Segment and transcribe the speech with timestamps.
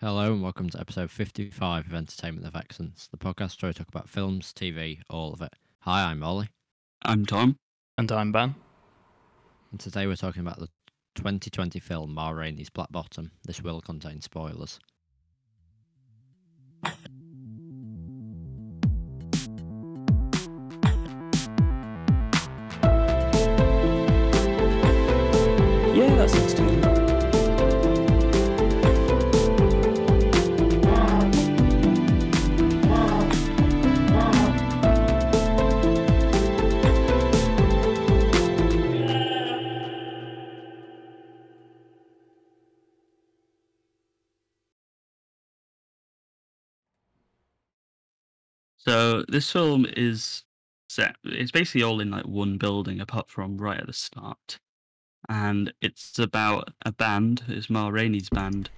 [0.00, 3.88] Hello and welcome to episode 55 of Entertainment of Excellence, the podcast where we talk
[3.88, 5.52] about films, TV, all of it.
[5.80, 6.48] Hi, I'm Ollie,
[7.02, 7.56] I'm Tom.
[7.96, 8.54] And I'm Ben.
[9.72, 10.68] and today we're talking about the
[11.16, 13.32] 2020 film Ma Rainey's Black Bottom.
[13.44, 14.78] This will contain spoilers.
[25.94, 26.77] Yeah, that sounds good.
[48.88, 50.44] So this film is
[50.88, 51.16] set.
[51.22, 54.58] It's basically all in like one building, apart from right at the start,
[55.28, 57.42] and it's about a band.
[57.48, 58.70] It's Ma Rainey's band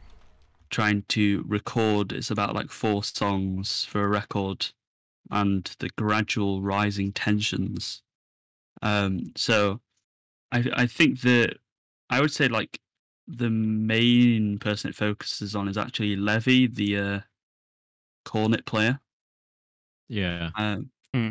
[0.68, 2.10] trying to record.
[2.10, 4.70] It's about like four songs for a record,
[5.30, 8.02] and the gradual rising tensions.
[8.82, 9.80] Um, so,
[10.50, 11.58] I I think that
[12.08, 12.80] I would say like
[13.28, 17.20] the main person it focuses on is actually Levee, the uh,
[18.24, 18.98] cornet player.
[20.10, 20.50] Yeah.
[20.56, 21.30] Um, Hmm.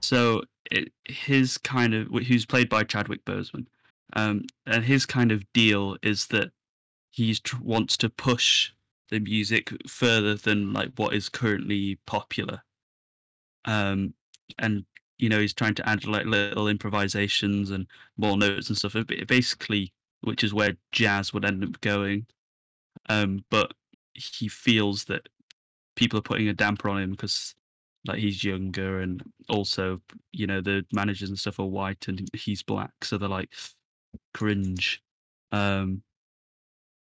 [0.00, 3.66] so it, his kind of who's played by Chadwick Boseman,
[4.14, 6.50] um, and his kind of deal is that
[7.10, 8.70] he tr- wants to push
[9.10, 12.62] the music further than like what is currently popular,
[13.64, 14.14] um,
[14.58, 14.84] and
[15.18, 17.86] you know he's trying to add like little improvisations and
[18.16, 18.94] more notes and stuff.
[18.94, 19.92] Ba- Basically,
[20.22, 22.26] which is where jazz would end up going,
[23.08, 23.74] um, but
[24.14, 25.28] he feels that
[25.96, 27.54] people are putting a damper on him because
[28.06, 30.00] like he's younger and also
[30.32, 33.52] you know the managers and stuff are white and he's black so they're like
[34.34, 35.02] cringe.
[35.52, 36.02] Um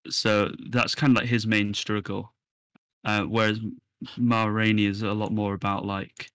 [0.09, 2.33] so that's kind of like his main struggle.
[3.03, 3.59] Uh whereas
[4.17, 6.31] Ma Rainey is a lot more about like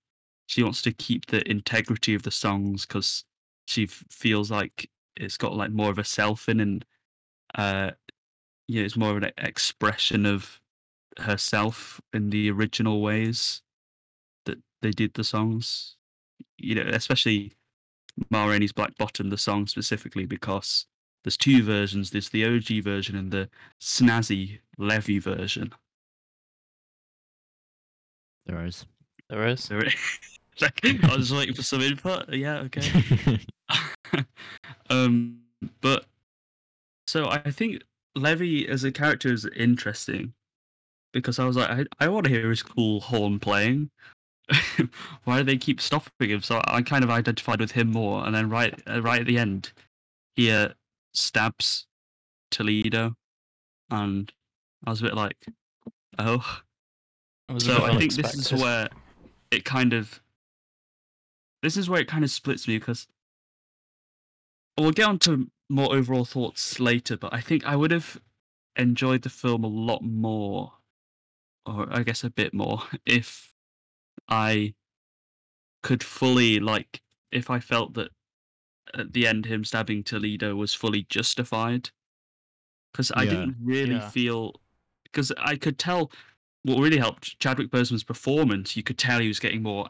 [0.47, 3.25] she wants to keep the integrity of the songs because
[3.67, 6.85] she f- feels like it's got like more of a self in and
[7.55, 7.91] uh
[8.67, 10.61] yeah it's more of an expression of
[11.19, 13.63] herself in the original ways
[14.83, 15.97] they did the songs.
[16.59, 17.53] You know, especially
[18.31, 20.87] Ma Rainey's Black Bottom, the song specifically, because
[21.25, 22.11] there's two versions.
[22.11, 23.49] There's the OG version and the
[23.81, 25.73] snazzy Levee version.
[28.47, 28.87] There is.
[29.29, 29.63] There is.
[29.65, 29.95] So it-
[30.61, 32.29] like, I was waiting for some input.
[32.31, 33.41] Yeah, okay.
[34.91, 35.41] um,
[35.81, 36.07] but
[37.07, 37.83] so I think
[38.15, 40.33] Levee as a character is interesting
[41.13, 43.91] because I was like, I, I want to hear his cool horn playing.
[45.25, 46.43] Why do they keep stopping him?
[46.43, 49.39] So I kind of identified with him more, and then right, uh, right at the
[49.39, 49.73] end,
[50.35, 50.71] he uh,
[51.15, 51.87] stabs
[52.51, 53.15] Toledo,
[53.91, 54.33] and
[54.85, 55.37] I was a bit like,
[56.19, 56.61] oh.
[57.59, 58.89] So I think this is where
[59.51, 60.21] it kind of
[61.63, 63.07] this is where it kind of splits me because
[64.79, 68.21] we'll get on to more overall thoughts later, but I think I would have
[68.77, 70.73] enjoyed the film a lot more,
[71.67, 73.50] or I guess a bit more, if
[74.31, 74.75] I
[75.83, 77.03] could fully like
[77.33, 78.11] if I felt that
[78.95, 81.91] at the end him stabbing Toledo was fully justified.
[82.93, 83.31] Because I Yeah.
[83.31, 84.11] didn't really Yeah.
[84.11, 84.61] feel
[85.05, 86.13] because I could tell
[86.63, 88.77] what really helped Chadwick Boseman's performance.
[88.77, 89.89] You could tell he was getting more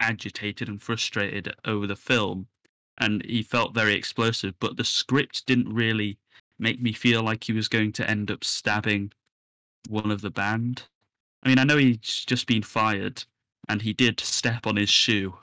[0.00, 2.48] agitated and frustrated over the film,
[2.98, 4.58] and he felt very explosive.
[4.58, 6.18] But the script didn't really
[6.58, 9.12] make me feel like he was going to end up stabbing
[9.88, 10.88] one of the band.
[11.42, 13.24] I mean, I know he's just been fired,
[13.68, 15.34] and he did step on his shoe.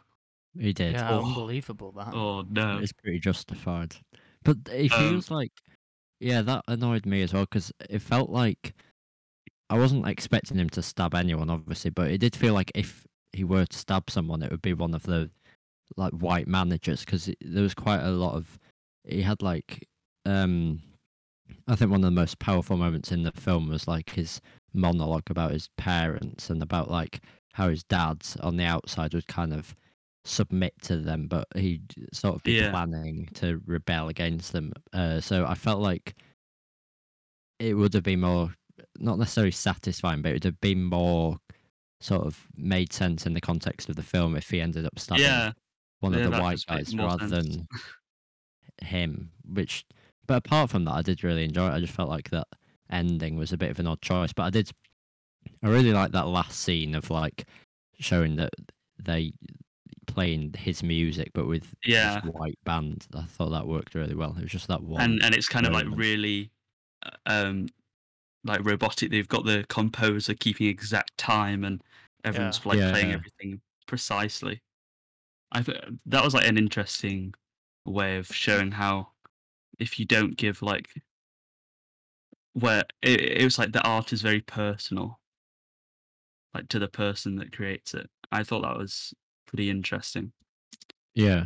[0.60, 0.94] he did.
[0.94, 1.26] Yeah, Oh.
[1.26, 2.14] unbelievable that.
[2.14, 2.78] Oh no!
[2.78, 3.96] It's pretty justified.
[4.44, 5.52] But it Um, feels like,
[6.20, 8.74] yeah, that annoyed me as well because it felt like
[9.70, 13.44] I wasn't expecting him to stab anyone, obviously, but it did feel like if he
[13.44, 15.32] were to stab someone, it would be one of the
[15.98, 18.60] like white managers because there was quite a lot of.
[19.06, 19.88] He had like,
[20.26, 20.82] um,
[21.68, 24.40] I think one of the most powerful moments in the film was like his
[24.74, 27.22] monologue about his parents and about like
[27.54, 29.76] how his dad on the outside would kind of
[30.26, 32.72] submit to them, but he'd sort of be Yeah.
[32.72, 34.74] planning to rebel against them.
[34.94, 36.16] Uh, so I felt like
[37.60, 38.54] it would have been more,
[38.98, 41.40] not necessarily satisfying, but it would have been more
[42.02, 45.24] sort of made sense in the context of the film if he ended up stabbing
[45.24, 45.52] Yeah,
[46.00, 47.56] one yeah, of the white guys rather sense.
[47.56, 47.68] than
[48.82, 49.32] him.
[49.46, 49.86] Which,
[50.28, 51.74] but apart from that, I did really enjoy it.
[51.74, 52.48] I just felt like that
[52.90, 54.72] ending was a bit of an odd choice, but I did.
[55.64, 57.46] I really like that last scene of like
[58.00, 58.54] showing that
[58.98, 59.34] they
[60.08, 62.20] playing his music, but with Yeah.
[62.20, 63.08] this white band.
[63.16, 64.36] I thought that worked really well.
[64.38, 65.02] It was just that one.
[65.02, 66.52] and and it's kind of like really
[67.04, 67.68] uh, um
[68.44, 69.10] like robotic.
[69.12, 71.82] They've got the composer keeping exact time, and
[72.26, 72.70] everyone's Yeah.
[72.70, 73.16] like Yeah, playing yeah.
[73.16, 74.62] everything precisely.
[75.54, 77.34] I th- that was like an interesting
[77.86, 79.10] way of showing how
[79.80, 80.90] if you don't give like
[82.54, 85.20] where it, it was like the art is very personal
[86.54, 88.10] like to the person that creates it.
[88.32, 89.14] I thought that was
[89.48, 90.32] pretty interesting.
[91.16, 91.46] Yeah,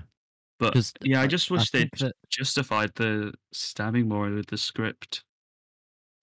[0.60, 5.24] But yeah i just wish they that- justified the stabbing more with the script.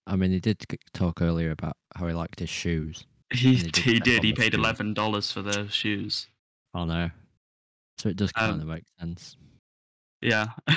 [0.07, 3.05] I mean, he did talk earlier about how he liked his shoes.
[3.33, 4.23] he, did he did.
[4.23, 6.27] he paid eleven dollars for those shoes.
[6.73, 7.09] Oh no!
[7.97, 9.35] so it does kind Um, of make sense.
[10.21, 10.47] yeah.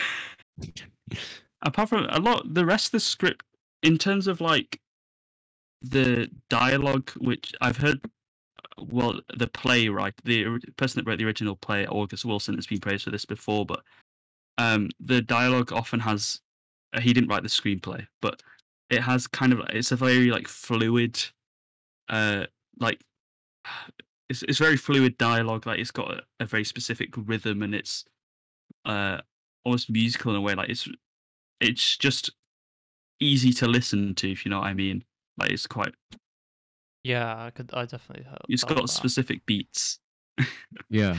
[1.63, 3.45] Apart from a lot the rest of the script
[3.83, 4.81] in terms of like
[5.83, 8.01] the dialogue which i've heard
[8.79, 13.05] well the playwright the person that wrote the original play august wilson has been praised
[13.05, 13.83] for this before but
[14.59, 16.41] um the dialogue often has
[16.95, 18.43] uh, he didn't write the screenplay but
[18.91, 21.21] it has kind of it's a very like fluid
[22.09, 22.45] uh
[22.81, 23.03] like
[24.29, 28.05] it's, it's very fluid dialogue like it's got a, a very specific rhythm and it's
[28.85, 29.19] uh
[29.65, 30.89] almost musical in a way like it's
[31.61, 32.31] it's just
[33.21, 35.03] easy to listen to if you know what i mean
[35.39, 35.95] like it's quite
[37.05, 37.71] Yeah, I could.
[37.73, 38.25] I definitely.
[38.25, 38.93] Felt, it's felt got that.
[38.93, 40.01] specific beats
[40.91, 41.17] Yeah,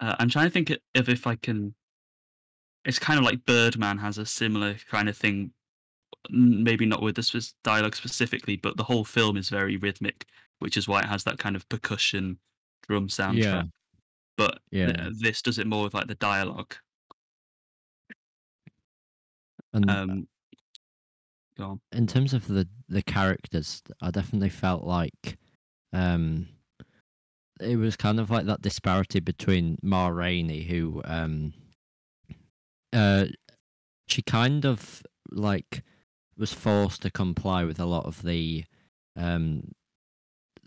[0.00, 1.74] uh, i'm trying to think of if i can
[2.84, 5.52] it's kind of like birdman has a similar kind of thing
[6.30, 10.24] maybe not with the spec- dialogue specifically but the whole film is very rhythmic
[10.60, 12.38] which is why it has that kind of percussion
[12.86, 13.62] drum soundtrack Yeah.
[14.36, 15.10] but th- Yeah.
[15.20, 16.74] this does it more with like the dialogue
[19.74, 20.28] and um
[21.58, 25.36] go on in terms of the the characters, I definitely felt like
[25.92, 26.48] um
[27.60, 31.52] it was kind of like that disparity between Ma Rainey, who um
[32.92, 33.26] uh
[34.06, 35.82] she kind of like
[36.36, 38.64] was forced to comply with a lot of the
[39.16, 39.72] um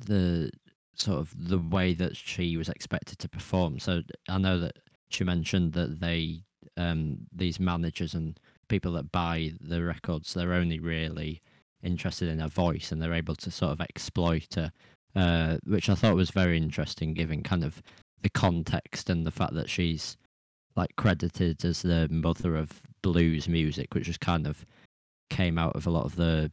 [0.05, 0.51] the
[0.95, 3.79] sort of the way that she was expected to perform.
[3.79, 4.77] So I know that
[5.09, 6.43] she mentioned that they
[6.77, 8.39] um these managers and
[8.71, 11.41] people that buy the records they're only really
[11.83, 14.71] interested in her voice and they're able to sort of exploit her
[15.13, 17.81] uh, which i thought was very interesting given kind of
[18.21, 20.15] the context and the fact that she's
[20.77, 24.65] like credited as the mother of blues music which was kind of
[25.29, 26.49] came out of a lot of the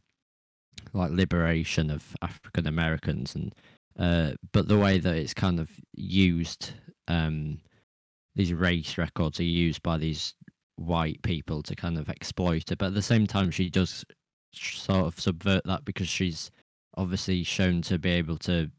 [0.91, 3.55] like liberation of african americans and
[3.97, 6.71] uh, but the way that it's kind of used
[7.09, 7.59] um,
[8.35, 10.33] these race records are used by these
[10.79, 12.75] white people to kind of exploit her.
[12.75, 14.05] But at the same time, she does
[14.53, 16.49] sort of subvert that because she's
[16.97, 18.69] obviously shown to be able to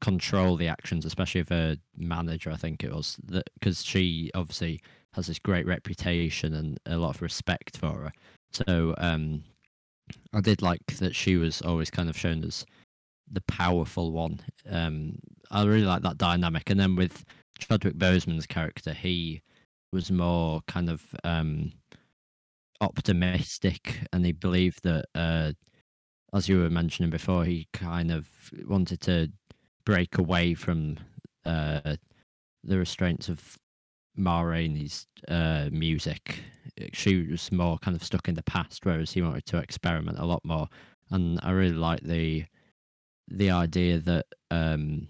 [0.00, 2.50] control the actions, especially of her manager.
[2.50, 4.80] I think it was that because she obviously
[5.14, 8.12] has this great reputation and a lot of respect for her.
[8.52, 9.44] So um,
[10.32, 12.66] I did like that she was always kind of shown as
[13.30, 14.40] the powerful one.
[14.68, 15.18] Um,
[15.50, 16.68] I really like that dynamic.
[16.68, 17.24] And then with
[17.58, 19.40] Chadwick Boseman's character, he
[19.94, 21.72] was more kind of um,
[22.80, 25.52] optimistic, and he believed that, uh,
[26.34, 28.28] as you were mentioning before, he kind of
[28.66, 29.30] wanted to
[29.86, 30.98] break away from
[31.46, 31.96] uh,
[32.64, 33.56] the restraints of
[34.16, 36.42] Ma Rainey's uh, music.
[36.92, 40.26] She was more kind of stuck in the past, whereas he wanted to experiment a
[40.26, 40.68] lot more.
[41.10, 42.44] And I really like the
[43.28, 45.06] the idea that um,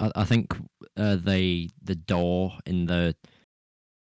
[0.00, 0.54] I, I think
[0.96, 3.14] uh, the the door in the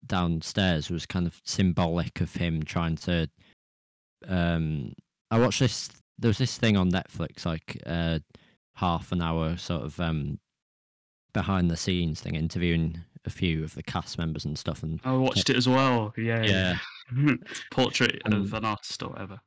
[0.08, 3.30] downstairs was kind of symbolic of him trying to.
[4.28, 4.94] Um,
[5.32, 5.90] I watched this.
[6.18, 8.20] There was this thing on Netflix, like uh,
[8.76, 10.40] half an hour sort of um,
[11.34, 14.84] behind the scenes thing, interviewing a few of the cast members and stuff.
[14.84, 16.14] And I watched it as well.
[16.18, 16.44] Yeah.
[16.44, 16.78] yeah,
[17.72, 19.40] Portrait Um, of an artist or whatever.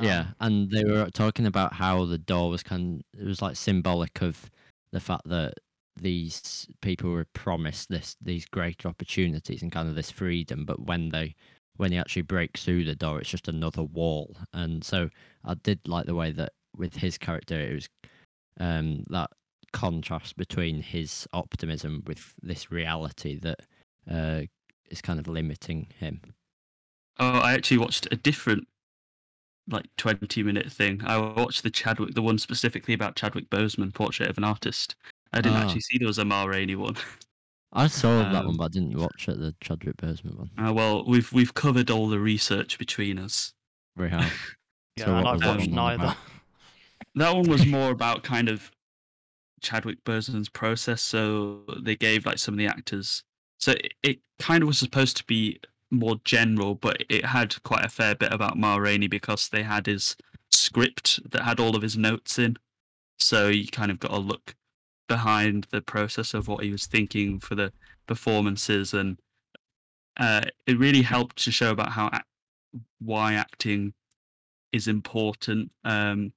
[0.00, 3.02] Yeah, Um, and they were talking about how the door was kind.
[3.18, 4.50] It was like symbolic of
[4.92, 5.54] the fact that
[5.96, 11.10] these people were promised this these great opportunities and kind of this freedom, but when
[11.10, 11.34] they
[11.76, 14.36] when he actually breaks through the door, it's just another wall.
[14.52, 15.08] And so
[15.44, 17.88] I did like the way that with his character, it was
[18.58, 19.30] um, that
[19.72, 23.60] contrast between his optimism with this reality that
[24.10, 24.42] uh,
[24.90, 26.20] is kind of limiting him.
[27.18, 28.66] Oh, I actually watched a different
[29.68, 31.00] like 20 minute thing.
[31.04, 34.96] I watched the Chadwick, the one specifically about Chadwick Boseman, Portrait of an Artist.
[35.32, 35.62] I didn't Ah.
[35.64, 36.96] actually see there was a Ma Rainey one.
[37.72, 39.38] I saw that one, Um, but I didn't watch it.
[39.38, 40.50] The Chadwick Boseman one.
[40.58, 43.54] Uh, well, we've we've covered all the research between us.
[43.96, 44.22] We have.
[44.96, 46.16] yeah, So and I've watched neither.
[47.14, 48.72] That one was more about kind of
[49.60, 51.00] Chadwick Boseman's process.
[51.02, 53.22] So they gave like some of the actors.
[53.58, 55.60] So it, it kind of was supposed to be
[55.92, 59.86] more general, but it had quite a fair bit about Ma Rainey because they had
[59.86, 60.16] his
[60.50, 62.56] script that had all of his notes in.
[63.18, 64.54] So you kind of got to look
[65.10, 67.72] behind the process of what he was thinking for the
[68.06, 69.18] performances, and
[70.18, 72.08] uh, it really helped to show about how
[73.00, 73.92] why acting
[74.70, 76.32] is important um,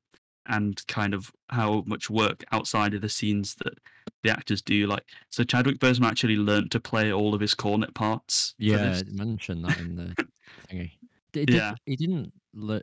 [0.48, 3.75] and kind of how much work outside of the scenes that
[4.24, 4.88] the actors do.
[4.88, 8.56] Like, so Chadwick Boseman actually learned to play all of his cornet parts.
[8.58, 10.27] Yeah, mentioned that in the
[10.68, 10.94] thingy.
[11.36, 11.75] It did, Yeah.
[11.86, 12.82] He didn't learn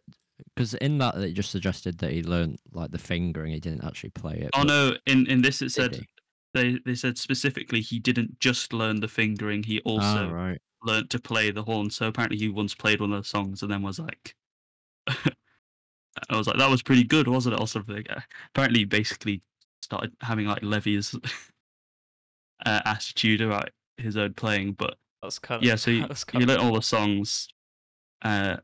[0.55, 3.53] because in that it just suggested that he learned like the fingering.
[3.53, 4.51] He didn't actually play it.
[4.55, 4.93] Oh but no!
[5.07, 6.09] In in this it said he?
[6.55, 9.63] they they said specifically he didn't just learn the fingering.
[9.63, 10.59] He Ah, also right.
[10.83, 11.91] learned to play the horn.
[11.91, 14.35] So apparently he once played one of the songs and then was like,
[15.07, 18.05] I was like, that was pretty good, wasn't it, or something.
[18.09, 18.21] Uh,
[18.55, 19.43] Apparently, he basically
[19.83, 21.15] started having like Levee's
[22.67, 24.73] uh, attitude about his own playing.
[24.73, 27.49] But That's kind of yeah, so he, that's he learned all the songs,
[28.23, 28.57] uh,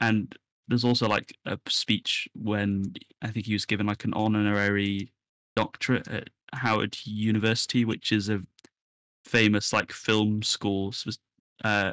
[0.00, 0.34] and
[0.68, 2.92] there's also like a speech when
[3.22, 5.12] I think he was given like an honorary
[5.54, 8.40] doctorate at Howard University, which is a
[9.24, 10.94] famous like film school
[11.64, 11.92] uh,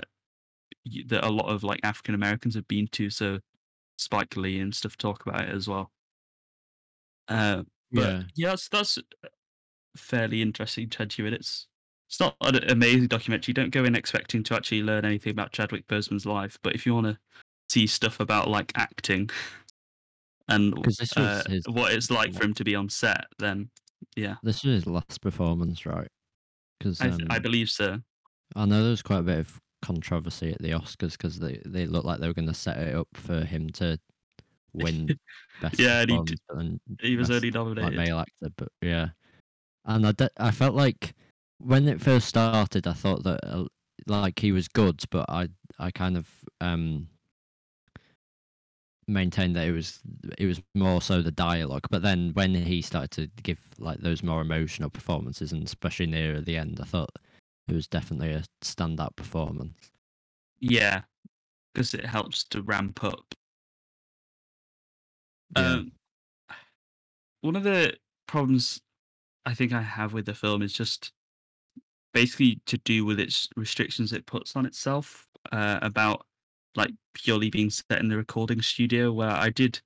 [1.07, 3.09] that a lot of like African Americans have been to.
[3.09, 3.39] So
[3.97, 5.91] Spike Lee and stuff talk about it as well.
[7.27, 8.23] Uh, but Yeah.
[8.35, 8.99] yeah, that's, that's
[9.95, 10.89] fairly interesting.
[10.89, 11.67] Twenty minutes.
[12.09, 13.53] It's not an amazing documentary.
[13.53, 16.59] Don't go in expecting to actually learn anything about Chadwick Boseman's life.
[16.61, 17.17] But if you want to
[17.73, 19.29] see stuff about like acting
[20.47, 20.77] and
[21.17, 23.69] uh, his what it's like for him to be on set, then
[24.15, 26.07] yeah, This was his last performance, right?
[26.79, 27.99] Because I, um, th- I believe so.
[28.55, 31.85] I know there was quite a bit of controversy at the Oscars because they, they
[31.85, 33.97] looked like they were going to set it up for him to
[34.73, 35.17] win
[35.77, 37.95] Yeah, and he then He was best, only like nominated.
[37.95, 39.09] male actor, but yeah.
[39.85, 41.13] And I, de- I felt like
[41.59, 43.65] when it first started, I thought that uh,
[44.07, 45.47] like he was good, but I
[45.79, 46.27] I kind of
[46.59, 47.07] um
[49.07, 49.99] maintained that it was
[50.37, 51.87] it was more so the dialogue.
[51.89, 56.41] But then when he started to give like those more emotional performances, and especially near
[56.41, 57.11] the end, I thought
[57.67, 59.91] it was definitely a standout performance.
[60.59, 61.01] Yeah,
[61.73, 63.33] because it helps to ramp up.
[65.55, 65.73] Yeah.
[65.73, 65.91] Um,
[67.41, 67.95] one of the
[68.27, 68.81] problems
[69.45, 71.11] I think I have with the film is just
[72.13, 76.25] basically to do with its restrictions it puts on itself uh, about
[76.75, 79.81] like purely being set in the recording studio, where I did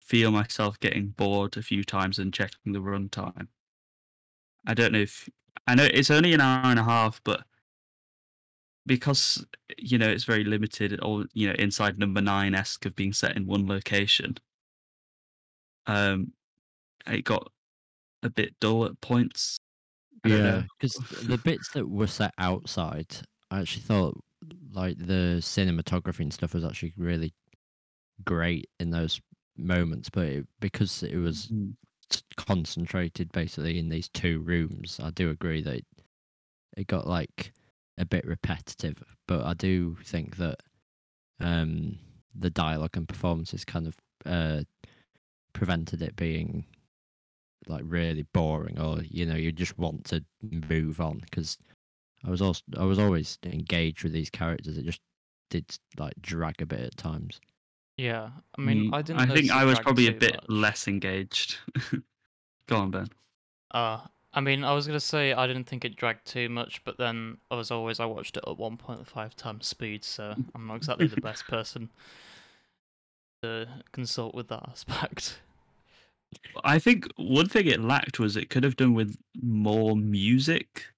[0.00, 3.48] feel myself getting bored a few times and checking the runtime.
[4.66, 5.28] I don't know if
[5.66, 7.44] I know it's only an hour and a half, but
[8.86, 9.44] because
[9.78, 13.36] you know it's very limited, or you know inside number nine esque of being set
[13.36, 14.36] in one location,
[15.86, 16.32] um,
[17.06, 17.50] it got
[18.22, 19.58] a bit dull at points.
[20.24, 20.96] I Yeah, because
[21.26, 23.16] the bits that were set outside,
[23.50, 24.22] I actually thought
[24.72, 27.34] like the cinematography and stuff was actually really
[28.24, 29.20] great in those
[29.56, 30.10] moments.
[30.10, 31.74] But it, because it was Mm.
[32.36, 35.86] concentrated basically in these two rooms, I do agree that it,
[36.76, 37.52] it got like
[37.98, 39.02] a bit repetitive.
[39.28, 40.60] But I do think that
[41.40, 41.98] um,
[42.34, 44.64] the dialogue and performances kind of uh,
[45.54, 46.66] prevented it being
[47.68, 50.24] like really boring or you know you just want to
[50.68, 51.58] move on because
[52.24, 54.78] I was also I was always engaged with these characters.
[54.78, 55.00] It just
[55.50, 57.40] did like drag a bit at times.
[57.96, 59.20] Yeah, I mean, Mm, I didn't.
[59.30, 60.44] I think I was probably a bit much.
[60.48, 61.58] less engaged.
[62.66, 63.08] Go on, Ben.
[63.70, 64.00] Uh,
[64.32, 67.38] I mean, I was gonna say I didn't think it dragged too much, but then
[67.50, 71.46] as always, I watched it at 1.5 times speed, so I'm not exactly the best
[71.48, 71.90] person
[73.42, 75.40] to consult with that aspect.
[76.64, 80.91] I think one thing it lacked was it could have done with more music.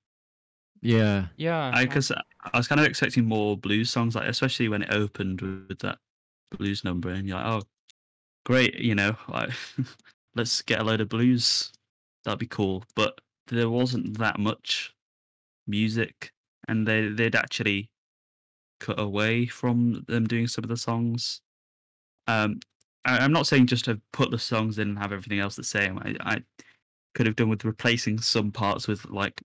[0.85, 4.83] Yeah, Yeah, I because I was kind of expecting more blues songs, like especially when
[4.83, 5.99] it opened with that
[6.57, 7.63] blues number, and you're like, oh,
[8.45, 9.51] great, you know, like
[10.37, 11.73] let's get a load of blues.
[12.25, 12.85] That'd be cool.
[12.95, 14.95] But there wasn't that much
[15.67, 16.33] music,
[16.69, 17.89] and they they'd actually
[18.79, 21.41] cut away from them doing some of the songs.
[22.27, 22.61] Um,
[23.07, 25.65] I, I'm not saying just to put the songs in and have everything else the
[25.65, 25.99] same.
[25.99, 26.43] I, I
[27.15, 29.41] could have done with replacing some parts with like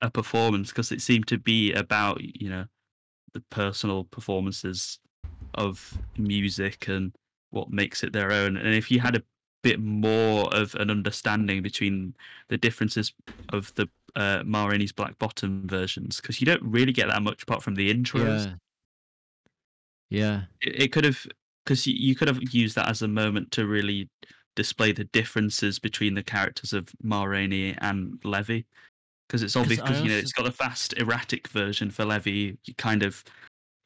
[0.00, 2.66] a performance because it seemed to be about you know
[3.34, 4.98] the personal performances
[5.54, 7.12] of music and
[7.50, 8.56] what makes it their own.
[8.56, 9.22] And if you had a
[9.62, 12.14] bit more of an understanding between
[12.48, 13.12] the differences
[13.50, 17.42] of the uh, Ma Rainey's Black Bottom versions, because you don't really get that much
[17.42, 18.46] apart from the intros.
[18.46, 18.54] yeah,
[20.10, 21.26] yeah, It, it could have
[21.64, 24.08] because you, you could have used that as a moment to really
[24.56, 28.64] display the differences between the characters of Ma Rainey and Levee.
[29.28, 32.56] Because it's obvious, because you know it's got a fast, erratic version for Levee.
[32.64, 33.22] You kind of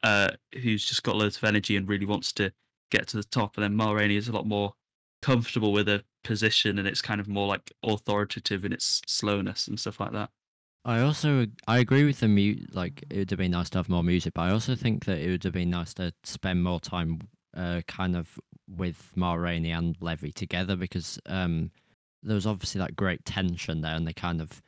[0.03, 0.29] uh,
[0.61, 2.51] who's just got loads of energy and really wants to
[2.91, 4.73] get to the top, and then Ma Rainey is a lot more
[5.21, 9.79] comfortable with a position, and it's kind of more like authoritative in its slowness and
[9.79, 10.29] stuff like that.
[10.85, 12.73] I also I agree with the mute.
[12.73, 15.19] Like it would have been nice to have more music, but I also think that
[15.19, 17.19] it would have been nice to spend more time,
[17.55, 21.71] uh, kind of with Ma Rainey and Levee together because um,
[22.21, 24.61] there was obviously that great tension there, and they kind of,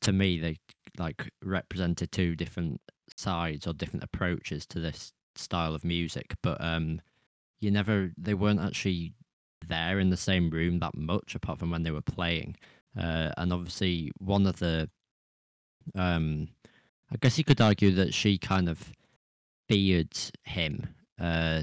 [0.00, 0.56] to me, they
[0.98, 2.80] like represented two different
[3.16, 7.00] sides or different approaches to this style of music, but um,
[7.60, 9.14] you never they weren't actually
[9.68, 12.56] there in the same room that much apart from when they were playing.
[12.98, 14.90] Uh, and obviously, one of the
[15.94, 16.48] um,
[17.10, 18.92] I guess you could argue that she kind of
[19.68, 20.94] feared him.
[21.20, 21.62] Uh,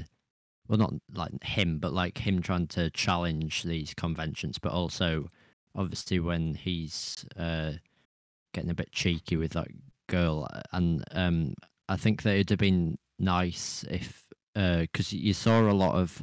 [0.68, 5.28] well, not like him, but like him trying to challenge these conventions, but also
[5.74, 7.72] obviously when he's uh,
[8.52, 9.68] getting a bit cheeky with that
[10.08, 11.54] girl, and um,
[11.88, 16.22] I think that it'd have been nice if because uh, you saw a lot of.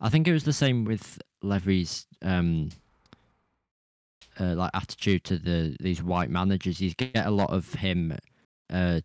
[0.00, 2.70] I think it was the same with Levee's um,
[4.38, 6.80] uh, like attitude to the these white managers.
[6.80, 8.16] You get a lot of him
[8.72, 9.00] uh,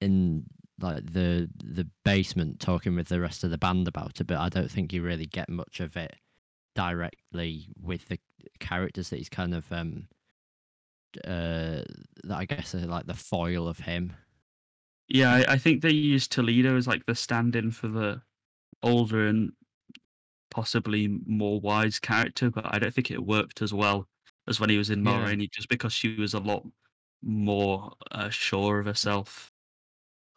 [0.00, 0.44] in
[0.80, 4.48] like the the basement talking with the rest of the band about it, but I
[4.48, 6.16] don't think you really get much of it
[6.74, 8.18] directly with the
[8.60, 10.08] characters that he's kind of um
[11.24, 11.82] uh
[12.24, 14.12] that I guess are like the foil of him.
[15.08, 18.22] Yeah, I, I think they used Toledo as like the stand-in for the
[18.82, 19.52] older and
[20.50, 24.08] possibly more wise character, but I don't think it worked as well
[24.48, 25.46] as when he was in Ma Yeah.
[25.52, 26.66] Just because she was a lot
[27.22, 29.52] more uh, sure of herself.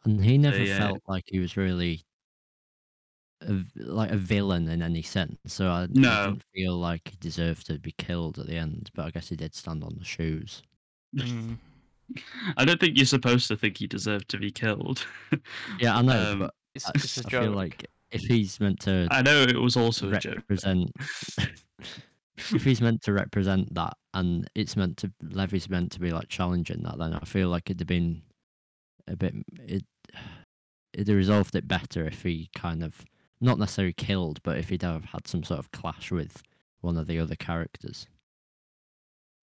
[0.03, 0.77] And he never yeah.
[0.77, 2.05] felt like he was really
[3.41, 5.37] a, like a villain in any sense.
[5.47, 8.91] So I, I didn't feel like he deserved to be killed at the end.
[8.93, 10.63] But I guess he did stand on the shoes.
[11.15, 11.57] Mm.
[12.57, 15.05] I don't think you're supposed to think he deserved to be killed.
[15.79, 17.43] Yeah, I know, Um, but It's, I, it's a I joke.
[17.43, 20.35] feel like if he's meant to I know it was also a joke.
[20.37, 20.91] represent,
[22.37, 26.27] if he's meant to represent that, and it's meant to Levee's meant to be like
[26.29, 28.23] challenging that, then I feel like it'd have been
[29.07, 29.35] a bit
[29.67, 29.85] it
[30.93, 33.05] it'd have resolved it better if he kind of
[33.41, 36.41] not necessarily killed, but if he'd have had some sort of clash with
[36.81, 38.07] one of the other characters.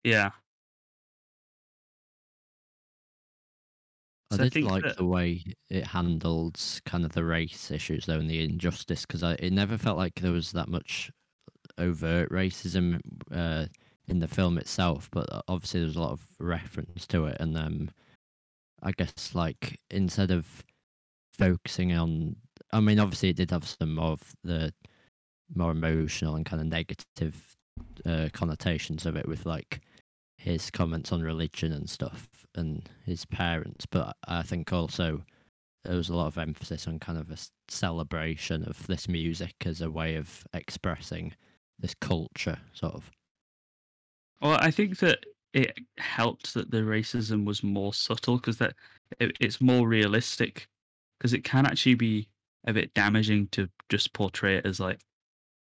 [0.03, 0.31] Yeah.
[4.31, 8.05] I I did think like that- the way it handled kind of the race issues
[8.05, 11.11] though and the injustice because it never felt like there was that much
[11.77, 12.99] overt racism
[13.31, 13.65] uh,
[14.07, 17.37] in the film itself, but uh, obviously there was a lot of reference to it,
[17.39, 17.89] and um,
[18.83, 20.63] I guess like instead of
[21.31, 22.35] focusing on,
[22.71, 24.73] I mean, obviously it did have some of the
[25.53, 27.55] more emotional and kind of negative
[28.05, 29.81] uh, connotations of it with like
[30.45, 35.23] his comments on religion and stuff and his parents, but I think also
[35.83, 39.81] there was a lot of emphasis on kind of a celebration of this music as
[39.81, 41.33] a way of expressing
[41.79, 43.11] this culture, sort of.
[44.39, 48.75] Well, I think that it helped that the racism was more subtle because that
[49.19, 50.67] it, it's more realistic
[51.17, 52.29] because it can actually be
[52.67, 54.99] a bit damaging to just portray it as like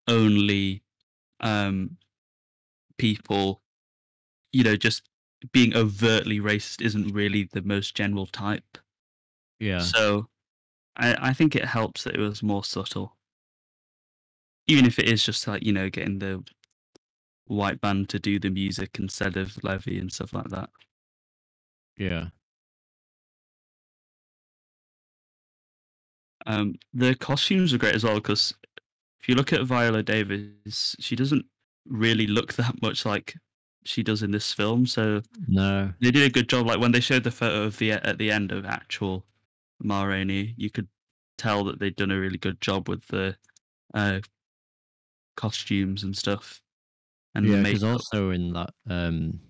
[0.09, 0.83] only
[1.41, 1.97] um
[2.99, 3.61] people
[4.55, 5.03] you know just
[5.53, 8.79] being overtly racist isn't really the most general type
[9.59, 9.79] Yeah.
[9.79, 10.29] so
[10.97, 13.17] I, I think it helps that it was more subtle
[14.67, 16.43] even if it is just like you know getting the
[17.47, 20.71] white band to do the music instead of levee and stuff like that
[21.97, 22.29] Yeah.
[26.47, 28.55] Um, the costumes are great as well because
[29.21, 31.47] if you look at Viola Davis, she doesn't
[31.87, 33.35] really look that much like
[33.85, 34.87] she does in this film.
[34.87, 35.93] So No.
[36.01, 36.67] they did a good job.
[36.67, 39.25] Like when they showed the photo of the at the end of actual
[39.81, 40.89] Ma Rainey, you could
[41.37, 43.37] tell that they'd done a really good job with the
[43.93, 44.21] uh,
[45.37, 46.61] costumes and stuff.
[47.35, 49.41] And yeah, because also in that um,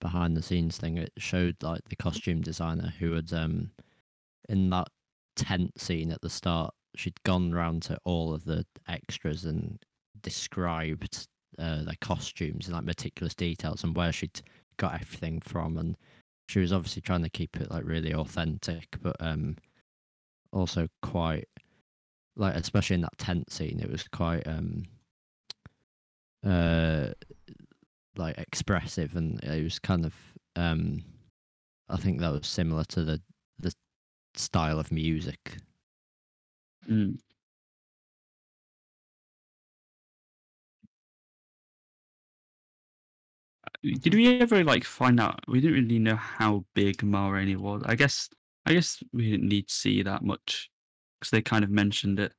[0.00, 3.70] behind the scenes thing, it showed like the costume designer who had um,
[4.48, 4.88] in that
[5.36, 9.78] tent scene at the start, she'd gone round to all of the extras and
[10.22, 14.40] described uh, their costumes and like meticulous details and where she'd
[14.76, 15.96] got everything from, and
[16.48, 19.56] she was obviously trying to keep it like really authentic, but um,
[20.52, 21.48] also quite
[22.36, 24.84] like especially in that tent scene, it was quite um
[26.46, 27.08] uh
[28.16, 30.14] like expressive and it was kind of
[30.56, 31.02] um
[31.88, 33.22] I think that was similar to the
[33.58, 33.72] the
[34.34, 35.58] style of music.
[36.88, 37.18] Mm.
[43.84, 45.44] Did we ever like find out?
[45.46, 47.82] We didn't really know how big Ma Rainey was.
[47.84, 48.30] I guess
[48.66, 50.70] I guess we didn't need to see that much
[51.20, 52.32] because they kind of mentioned it.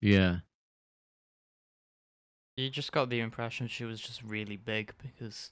[0.00, 0.40] Yeah.
[2.56, 5.50] You just got the impression she was just really big because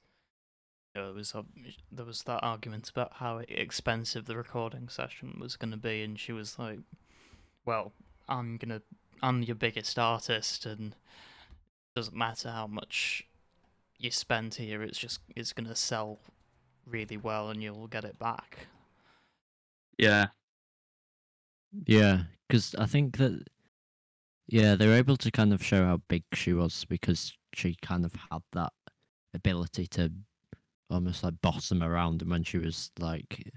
[0.94, 1.34] you know, it was
[1.92, 6.18] there was that argument about how expensive the recording session was going to be, and
[6.18, 6.80] she was like,
[7.66, 7.92] "Well,
[8.28, 8.82] I'm gonna,
[9.22, 13.27] I'm your biggest artist, and it doesn't matter how much
[13.98, 14.82] you spend here.
[14.82, 16.18] It's just it's gonna sell
[16.86, 18.68] really well, and you'll get it back."
[19.98, 20.28] Yeah,
[21.86, 23.44] Yeah, because I think that
[24.46, 28.04] yeah, they were able to kind of show how big she was because she kind
[28.04, 28.72] of had that
[29.34, 30.12] ability to
[30.90, 33.52] almost like boss them around, and when she was like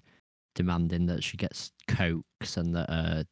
[0.55, 3.23] demanding that she gets cokes and that uh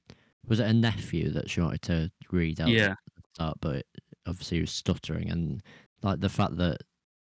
[0.48, 3.86] was it a nephew that she wanted to read out yeah, at the start, but
[4.28, 5.64] obviously he was stuttering, and
[6.04, 6.80] like the fact that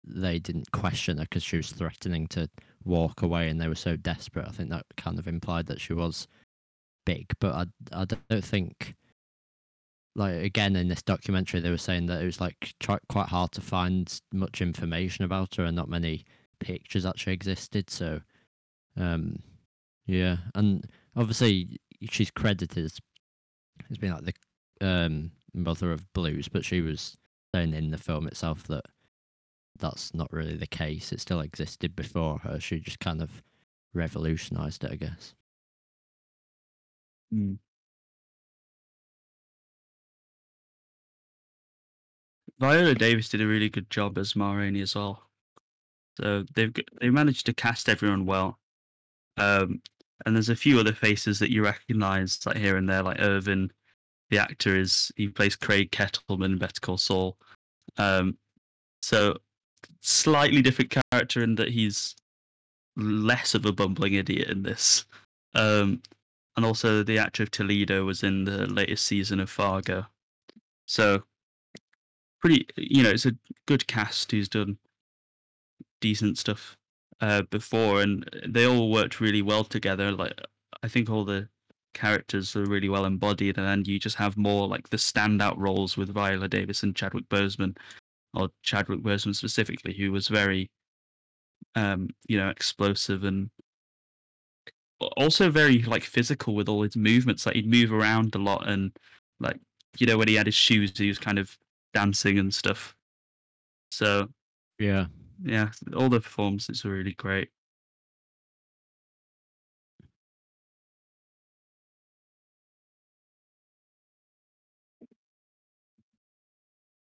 [0.03, 2.49] they didn't question her because she was threatening to
[2.83, 4.47] walk away, and they were so desperate.
[4.47, 6.27] I think that kind of implied that she was
[7.05, 8.95] big, but I I don't think
[10.15, 12.73] like again in this documentary they were saying that it was like
[13.09, 16.25] quite hard to find much information about her and not many
[16.59, 17.89] pictures actually existed.
[17.89, 18.21] So
[18.97, 19.37] um
[20.05, 20.85] yeah, and
[21.15, 22.99] obviously she's credited as
[23.89, 24.25] as being like
[24.79, 27.17] the um mother of blues, but she was
[27.55, 28.85] saying in the film itself that
[29.81, 31.11] that's not really the case.
[31.11, 32.59] It still existed before her.
[32.59, 33.43] She just kind of
[33.93, 35.35] revolutionized it, I guess.
[37.33, 37.57] Mm.
[42.59, 45.23] Viola Davis did a really good job as Ma Rainey as well.
[46.19, 48.59] So they've they managed to cast everyone well.
[49.37, 49.81] Um,
[50.25, 53.71] and there's a few other faces that you recognise like here and there, like Irvin,
[54.29, 57.37] the actor is he plays Craig Kettleman in Better Call Saul.
[57.97, 58.37] Um,
[59.01, 59.37] so
[60.01, 62.15] slightly different character in that he's
[62.95, 65.05] less of a bumbling idiot in this.
[65.53, 66.01] Um,
[66.55, 70.05] and also the actor of Toledo was in the latest season of Fargo.
[70.85, 71.23] So
[72.39, 74.77] pretty, you know, it's a good cast who's done
[76.01, 76.77] decent stuff
[77.21, 80.11] uh, before, and they all worked really well together.
[80.11, 80.33] Like
[80.83, 81.47] I think all the
[81.93, 85.95] characters are really well embodied, and then you just have more like the standout roles
[85.95, 87.77] with Viola Davis and Chadwick Boseman,
[88.33, 90.69] or Chadwick Boseman specifically, who was very,
[91.75, 93.49] um, you know, explosive and
[95.17, 97.45] also very like physical with all his movements.
[97.45, 98.91] Like he'd move around a lot, and
[99.39, 99.59] like
[99.97, 101.57] you know when he had his shoes, he was kind of
[101.93, 102.95] dancing and stuff.
[103.91, 104.29] So
[104.79, 105.07] Yeah.
[105.43, 107.49] yeah, all the performances were really great.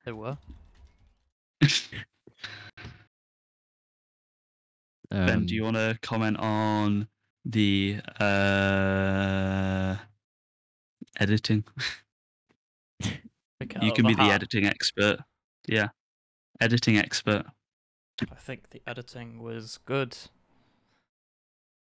[0.06, 0.38] They were.
[5.10, 7.08] Ben, do Um, you want to comment on
[7.46, 9.96] the uh,
[11.20, 11.64] editing?
[13.82, 14.32] You can of be a the hat.
[14.36, 15.18] editing expert.
[15.68, 15.90] Yeah,
[16.62, 17.44] editing expert.
[18.22, 20.16] I think the editing was good.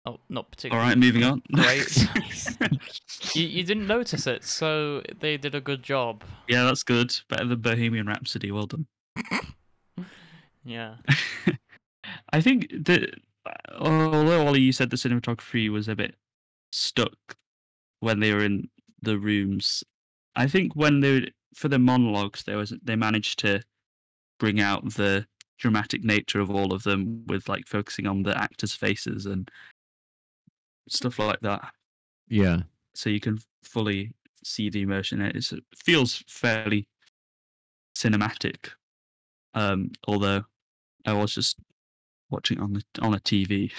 [0.05, 0.83] Oh, not particularly.
[0.83, 1.41] All right, moving on.
[1.53, 2.07] Great.
[3.35, 6.23] you, you didn't notice it, so they did a good job.
[6.47, 7.15] yeah, that's good.
[7.27, 8.51] Better than Bohemian Rhapsody.
[8.51, 8.85] Well done.
[10.65, 10.95] Yeah.
[12.31, 13.15] I think that
[13.77, 16.15] although Ollie, you said the cinematography was a bit
[16.71, 17.35] stuck
[17.99, 18.69] when they were in
[19.01, 19.83] the rooms,
[20.35, 23.61] I think when they for the monologues there was they managed to
[24.39, 25.25] bring out the
[25.59, 29.49] dramatic nature of all of them with like focusing on the actors' faces and
[30.89, 31.71] stuff like that,
[32.27, 32.57] yeah.
[32.95, 34.11] so you can fully
[34.43, 35.21] see the emotion.
[35.21, 36.87] in It It's- it feels fairly
[37.95, 38.71] cinematic,
[39.53, 40.43] um, although
[41.05, 41.57] I was just
[42.33, 43.71] watching on the on a TV.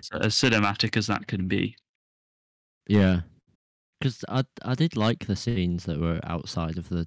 [0.00, 1.76] so as cinematic as that can be.
[2.86, 3.20] Yeah,
[4.00, 7.06] because I I did like the scenes that were outside of the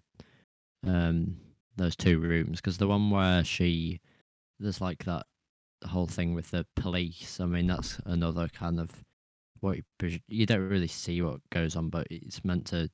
[0.86, 1.38] um
[1.78, 4.00] those two rooms because the one where she
[4.60, 5.26] there's like that
[5.86, 7.40] whole thing with the police.
[7.40, 8.92] I mean that's another kind of
[9.60, 12.90] what you, you don't really see what goes on, but it's meant to.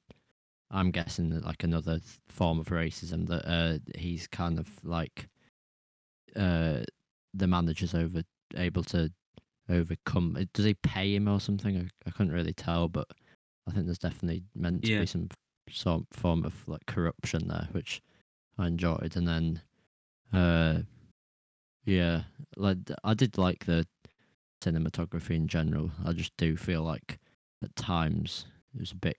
[0.74, 2.00] I'm guessing that like another
[2.30, 5.28] form of racism that uh he's kind of like
[6.36, 6.84] uh
[7.34, 8.24] the manager's over
[8.56, 9.12] able to
[9.70, 10.36] overcome.
[10.40, 11.78] uh, Does he pay him or something?
[11.78, 13.08] I, I couldn't really tell, but
[13.68, 15.00] I think there's definitely meant to Yeah.
[15.02, 15.30] be some
[15.70, 18.02] some form of like corruption there, which
[18.58, 19.16] I enjoyed.
[19.16, 19.62] And then,
[20.34, 20.82] uh,
[21.86, 22.24] yeah,
[22.58, 23.86] like I did like the
[24.64, 25.92] cinematography in general.
[26.06, 27.20] I just do feel like
[27.64, 29.18] at times it was a bit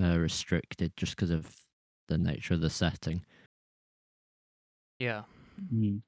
[0.00, 1.56] uh, restricted just because of
[2.08, 3.24] the nature of the setting.
[4.98, 5.22] Yeah.
[5.72, 6.02] Mm.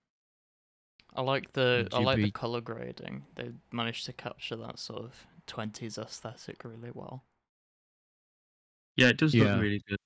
[1.14, 3.24] I like the Would I like the color grading.
[3.34, 7.24] They managed to capture that sort of twenties aesthetic really well.
[8.96, 9.52] Yeah, it does Yeah.
[9.54, 9.98] look really good.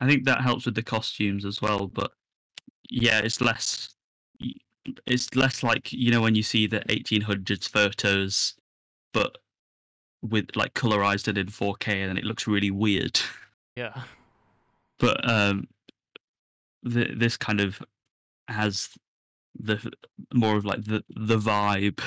[0.00, 2.12] I think that helps with the costumes as well, but
[2.88, 3.94] yeah, it's less.
[5.06, 8.54] It's less like you know when you see the 1800s photos,
[9.12, 9.36] but
[10.22, 13.20] with like colorized it in 4K, and it looks really weird.
[13.76, 14.02] Yeah.
[14.98, 15.68] But um,
[16.82, 17.80] the, this kind of
[18.48, 18.90] has
[19.58, 19.92] the
[20.32, 22.00] more of like the the vibe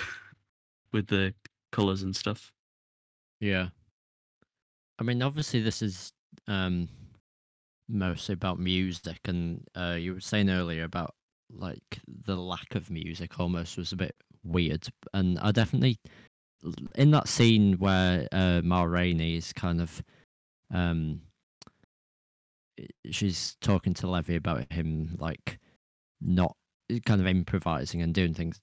[0.91, 1.34] with the
[1.71, 2.51] colors and stuff.
[3.39, 3.69] Yeah.
[4.99, 6.13] I mean, obviously, this is
[6.47, 6.88] um
[7.89, 11.15] mostly about music, and uh, you were saying earlier about
[11.49, 15.99] like the lack of music almost was a bit weird, and I definitely
[16.95, 20.01] in that scene where uh, Ma Rainey is kind of
[20.73, 21.21] um
[23.10, 25.60] she's talking to Levee about him like
[26.21, 26.56] not
[27.06, 28.60] kind of improvising and doing things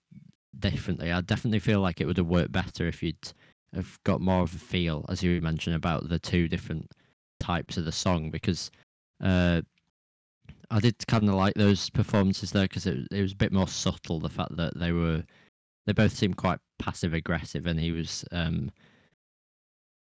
[0.59, 1.13] differently.
[1.13, 3.33] I definitely feel like it would have worked better if you'd
[3.75, 6.91] have got more of a feel, as you mentioned, about the two different
[7.39, 8.71] types of the song because
[9.23, 9.63] uh,
[10.71, 13.69] I did kind of like those performances there because it, it was a bit more
[13.69, 14.21] subtle.
[14.21, 15.25] The fact that they were
[15.87, 18.71] they both seemed quite passive aggressive, and he was um,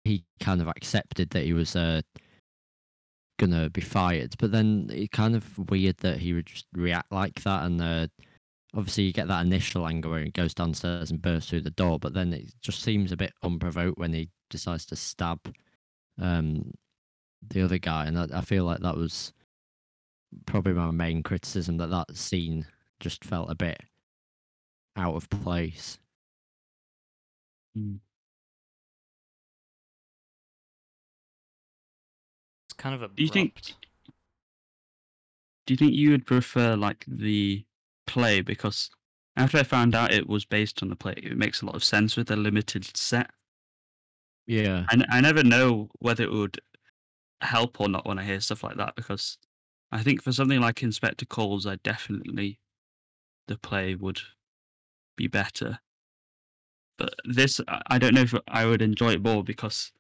[0.04, 2.02] he kind of accepted that he was uh,
[3.38, 7.42] gonna be fired, but then it kind of weird that he would just react like
[7.44, 8.08] that, and uh,
[8.76, 12.00] obviously you get that initial anger where he goes downstairs and bursts through the door,
[12.00, 15.40] but then it just seems a bit unprovoked when he decides to stab
[16.20, 16.72] um,
[17.50, 19.34] the other guy, and I, I feel like that was
[20.46, 22.66] probably my main criticism that that scene
[23.00, 23.80] just felt a bit
[24.96, 26.00] out of place.
[27.76, 28.07] It's
[32.78, 33.18] kind of abrupt.
[33.18, 33.54] Do you think?
[35.66, 37.66] Do you think you would prefer like the
[38.06, 38.90] play because
[39.36, 41.84] after I found out it was based on the play, it makes a lot of
[41.84, 43.30] sense with the limited set.
[44.46, 46.62] Yeah, i never know whether it would
[47.42, 49.38] help or not when I hear stuff like that because
[49.92, 52.60] I think for something like Inspector Calls, I definitely
[53.50, 54.20] the play would
[55.18, 55.80] be better.
[56.98, 59.92] But this, I- I don't know if I would enjoy it more because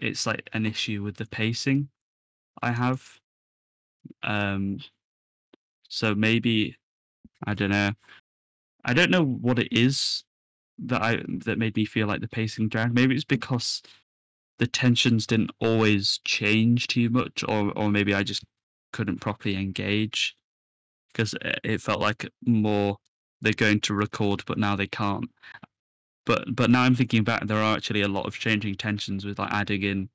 [0.00, 1.90] it's like an issue with the pacing
[2.60, 3.02] I have.
[4.22, 4.78] Um,
[5.88, 6.76] so maybe
[7.46, 7.92] I don't know.
[8.84, 10.24] I don't know what it is
[10.78, 12.94] that I that made me feel like the pacing dragged.
[12.94, 13.82] Maybe it's because
[14.58, 18.44] the tensions didn't always change too much, or or maybe I just
[18.92, 20.36] couldn't properly engage
[21.12, 21.34] because
[21.64, 22.98] it felt like more
[23.40, 25.30] they're going to record, but now they can't.
[26.24, 29.38] But but now I'm thinking back, there are actually a lot of changing tensions with
[29.38, 30.08] like adding in,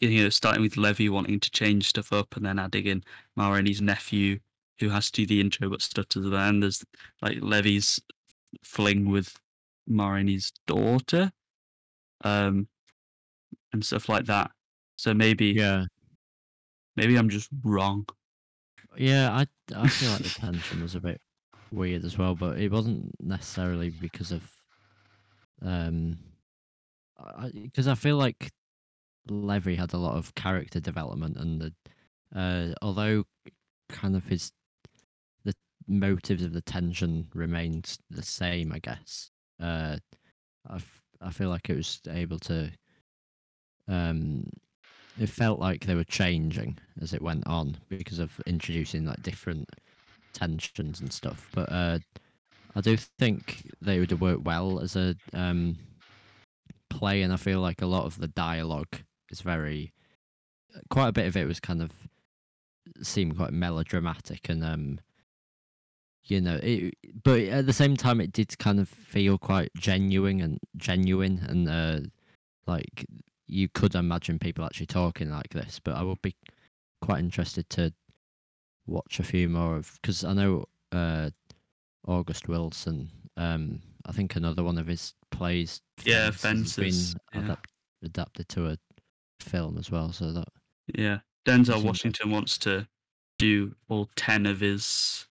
[0.00, 3.04] you know, starting with Levee wanting to change stuff up, and then adding in
[3.36, 4.38] Ma Rainey's nephew
[4.78, 6.26] who has to do the intro but stutters.
[6.26, 6.84] And there's
[7.22, 8.00] like Levee's
[8.62, 9.38] fling with
[9.86, 11.32] Ma Rainey's daughter,
[12.24, 12.68] um,
[13.72, 14.50] and stuff like that.
[14.96, 15.84] So maybe yeah,
[16.96, 18.06] maybe I'm just wrong.
[18.96, 19.30] yeah.
[19.32, 21.20] I I feel like the tension was a bit
[21.70, 24.50] weird as well, but it wasn't necessarily because of
[25.62, 26.18] um,
[27.54, 28.50] because I, feel like
[29.28, 31.74] Levee had a lot of character development, and the,
[32.34, 33.24] uh, although
[33.88, 34.52] kind of his
[35.44, 35.54] the
[35.88, 39.30] motives of the tension remained the same, I guess.
[39.60, 39.98] Uh,
[40.68, 42.72] I f- I feel like it was able to.
[43.88, 44.50] Um,
[45.18, 49.68] it felt like they were changing as it went on because of introducing like different
[50.32, 51.48] tensions and stuff.
[51.54, 51.98] But uh,
[52.76, 55.78] I do think they would have worked well as a um,
[56.90, 58.96] play, and I feel like a lot of the dialogue
[59.30, 59.92] is very,
[60.90, 61.92] quite a bit of it was kind of
[63.02, 64.98] seemed quite melodramatic and um,
[66.28, 70.40] you know, it, but at the same time, it did kind of feel quite genuine
[70.40, 72.00] and genuine, and uh,
[72.66, 73.06] like
[73.46, 75.80] you could imagine people actually talking like this.
[75.82, 76.34] But I would be
[77.00, 77.92] quite interested to
[78.86, 81.30] watch a few more of because I know uh,
[82.06, 83.10] August Wilson.
[83.36, 85.80] Um, I think another one of his plays.
[86.04, 87.44] Yeah, has Fences, been yeah.
[87.44, 88.78] adapt- adapted to a
[89.40, 90.12] film as well.
[90.12, 90.48] So that
[90.94, 92.88] Yeah, Denzel Washington wants to
[93.38, 95.26] do all ten of his.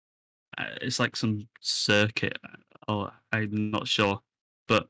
[0.58, 2.38] Uh, it's like some circuit.
[2.88, 4.22] Oh, I'm not sure,
[4.68, 4.88] but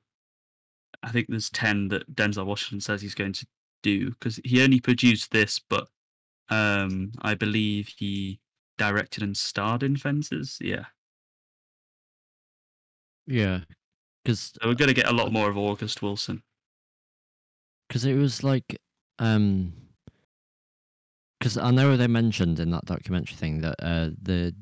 [1.03, 3.45] I think there's ten that Denzel Washington says he's going to
[3.83, 5.87] do because he only produced this, but
[6.49, 8.39] um, I believe he
[8.77, 10.57] directed and starred in Fences.
[10.61, 10.85] Yeah,
[13.27, 13.61] yeah,
[14.23, 16.43] because so we're gonna get a lot more of August Wilson.
[17.87, 18.77] because it was like
[19.21, 19.71] um
[21.39, 24.53] because i know they mentioned in that documentary thing that uh the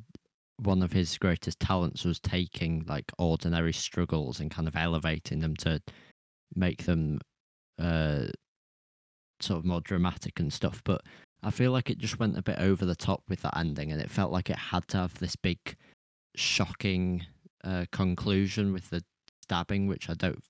[0.57, 5.55] one of his greatest talents was taking like ordinary struggles and kind of elevating them
[5.55, 5.81] to
[6.55, 7.19] make them
[7.79, 8.25] uh
[9.39, 11.01] sort of more dramatic and stuff but
[11.41, 14.01] i feel like it just went a bit over the top with that ending and
[14.01, 15.57] it felt like it had to have this big
[16.35, 17.25] shocking
[17.63, 19.01] uh conclusion with the
[19.41, 20.43] stabbing which i don't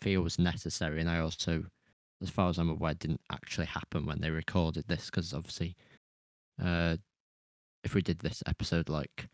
[0.00, 1.64] feel was necessary and i also
[2.22, 5.76] as far as i'm aware didn't actually happen when they recorded this because obviously
[6.62, 6.96] uh
[7.82, 9.28] if we did this episode like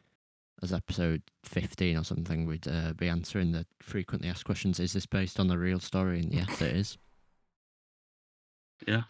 [0.62, 4.78] as episode 15 or something, we'd uh, be answering the frequently asked questions.
[4.78, 6.20] Is this based on a real story?
[6.20, 6.98] And yes, it is.
[8.86, 9.02] Yeah.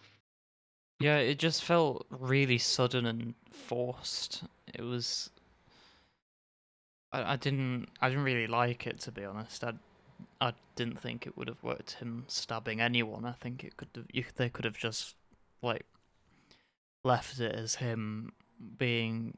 [1.01, 4.45] Yeah, it just felt really sudden and forced.
[4.75, 5.31] It was.
[7.13, 7.89] I, I didn't.
[8.01, 9.65] I didn't really like it to be honest.
[9.65, 9.73] I,
[10.41, 11.93] I didn't think it would have worked.
[11.95, 13.25] Him stabbing anyone.
[13.25, 13.89] I think it could.
[13.95, 15.15] Have, you, they could have just
[15.63, 15.85] like
[17.05, 18.33] left it as him
[18.79, 19.37] being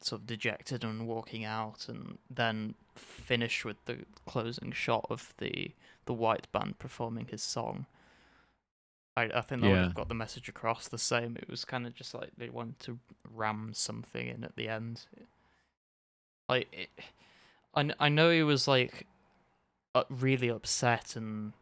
[0.00, 5.72] sort of dejected and walking out, and then finish with the closing shot of the
[6.06, 7.86] the white band performing his song.
[9.16, 11.36] I I think that would have got the message across the same.
[11.36, 12.98] It was kind of just like they wanted to
[13.32, 15.06] ram something in at the end.
[16.48, 16.90] Like it,
[17.74, 19.06] I I know he was like
[20.10, 21.52] really upset and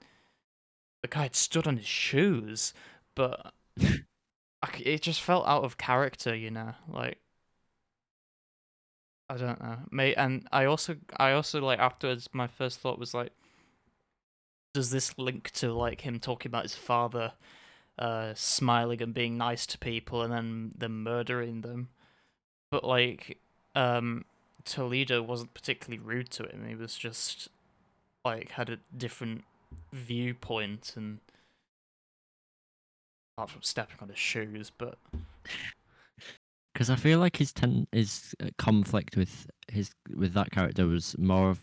[1.03, 2.73] the guy had stood on his shoes,
[3.15, 3.53] but
[4.79, 7.19] it just felt out of character, you know, like
[9.29, 9.79] I don't know.
[9.91, 13.33] May and I also I also like afterwards my first thought was like
[14.75, 17.33] does this link to like him talking about his father
[17.99, 21.89] uh smiling and being nice to people and then them murdering them?
[22.71, 23.39] But like
[23.75, 24.25] um
[24.65, 26.67] Toledo wasn't particularly rude to him.
[26.69, 27.49] He was just
[28.25, 29.45] like had a different
[29.93, 31.19] viewpoint and
[33.37, 34.99] apart from stepping on his shoes, but
[36.73, 41.17] because I feel like his ten his uh, conflict with his with that character was
[41.19, 41.61] more of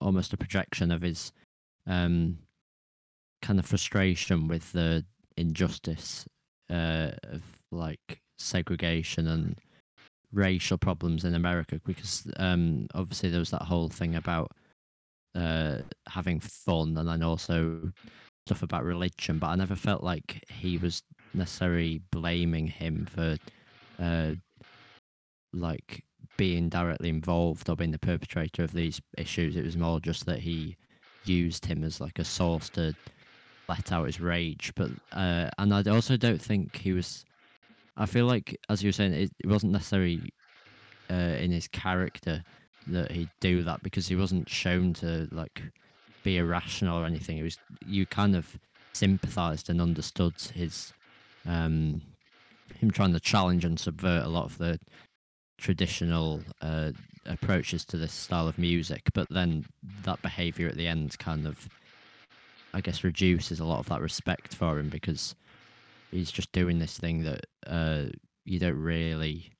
[0.00, 1.32] almost a projection of his
[1.86, 2.38] um
[3.42, 5.04] kind of frustration with the
[5.36, 6.26] injustice
[6.70, 9.58] uh of like segregation and
[10.32, 14.52] racial problems in America because um obviously there was that whole thing about
[15.34, 17.92] uh having fun and then also
[18.46, 21.02] stuff about religion but I never felt like he was
[21.34, 23.36] necessarily blaming him for
[24.00, 24.32] uh,
[25.52, 26.04] like
[26.36, 29.56] being directly involved or being the perpetrator of these issues.
[29.56, 30.76] It was more just that he
[31.24, 32.94] used him as like a source to
[33.68, 34.72] let out his rage.
[34.74, 37.24] But uh, and I also don't think he was.
[37.96, 40.32] I feel like, as you were saying, it, it wasn't necessarily
[41.10, 42.42] uh, in his character
[42.92, 45.62] that he'd do that because he wasn't shown to like
[46.22, 47.38] be irrational or anything.
[47.38, 48.58] It was you kind of
[48.92, 50.92] sympathized and understood his
[51.46, 52.02] um
[52.76, 54.78] him trying to challenge and subvert a lot of the
[55.58, 56.90] traditional uh,
[57.26, 59.66] approaches to this style of music, but then
[60.04, 61.68] that behavior at the end kind of,
[62.72, 65.34] I guess, reduces a lot of that respect for him because
[66.10, 68.06] he's just doing this thing that uh,
[68.44, 69.50] you don't really,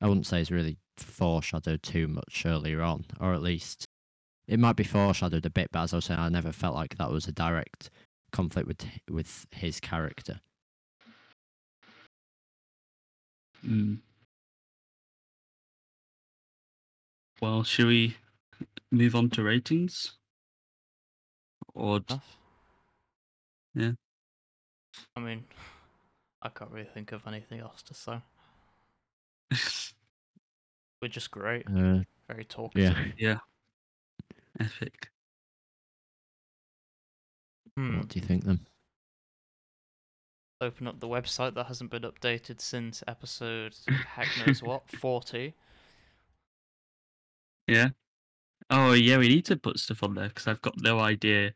[0.00, 3.84] I wouldn't say is really foreshadowed too much earlier on, or at least
[4.46, 6.96] it might be foreshadowed a bit, but as I was saying, I never felt like
[6.96, 7.90] that was a direct
[8.32, 10.40] conflict with with his character.
[13.64, 14.00] Mm.
[17.40, 18.16] Well, should we
[18.90, 20.12] move on to ratings?
[21.74, 22.20] Or d-
[23.74, 23.92] Yeah.
[25.16, 25.44] I mean,
[26.42, 28.20] I can't really think of anything else to say.
[31.00, 32.96] We're just great, Uh, very talkative.
[33.16, 33.38] yeah.
[34.58, 35.08] yeah, epic.
[37.76, 37.98] Hmm.
[37.98, 38.66] What do you think then?
[40.60, 43.74] Open up the website that hasn't been updated since episode
[44.14, 45.54] heck knows what forty.
[47.66, 47.90] Yeah.
[48.68, 51.54] Oh yeah, we need to put stuff on there because I've got no idea.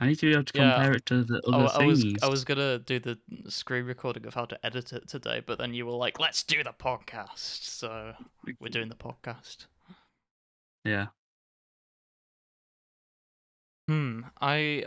[0.00, 0.74] I need to be able to Yeah.
[0.74, 2.22] compare it to the other I was things.
[2.22, 5.72] I was gonna do the screen recording of how to edit it today, but then
[5.72, 8.14] you were like, "Let's do the podcast," so
[8.60, 9.66] we're doing the podcast.
[10.84, 11.08] Yeah.
[13.88, 14.22] Hmm.
[14.40, 14.84] I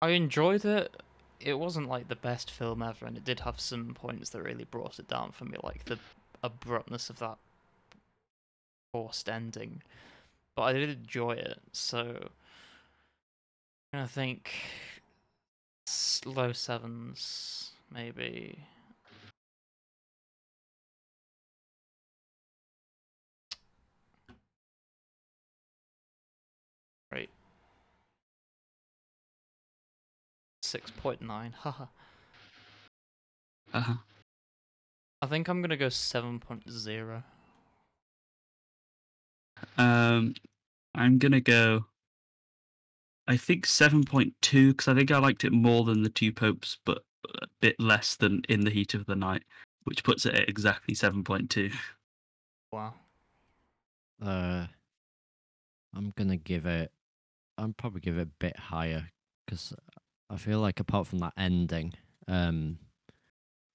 [0.00, 0.94] I enjoyed it.
[1.40, 4.64] It wasn't like the best film ever, and it did have some points that really
[4.64, 5.98] brought it down for me, like the
[6.42, 7.38] abruptness of that
[8.92, 9.82] forced ending.
[10.56, 12.30] But I did enjoy it, so
[13.92, 14.52] I think
[16.26, 18.58] low sevens, maybe.
[27.10, 27.30] Right.
[30.62, 31.86] 6.9, haha.
[33.72, 33.94] Uh-huh.
[35.22, 37.22] I think I'm gonna go 7.0.
[39.76, 40.34] Um,
[40.94, 41.87] I'm gonna go.
[43.28, 46.32] I think seven point two because I think I liked it more than the two
[46.32, 47.02] popes, but
[47.42, 49.42] a bit less than in the heat of the night,
[49.84, 51.70] which puts it at exactly seven point two.
[52.72, 52.94] Wow.
[54.20, 54.66] Uh,
[55.94, 56.90] I'm gonna give it.
[57.58, 59.10] I'm probably give it a bit higher
[59.44, 59.74] because
[60.30, 61.92] I feel like apart from that ending,
[62.28, 62.78] um,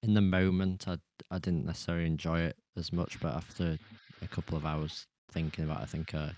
[0.01, 0.97] in the moment I
[1.29, 3.77] I didn't necessarily enjoy it as much, but after
[4.21, 6.29] a couple of hours thinking about, it, I think uh,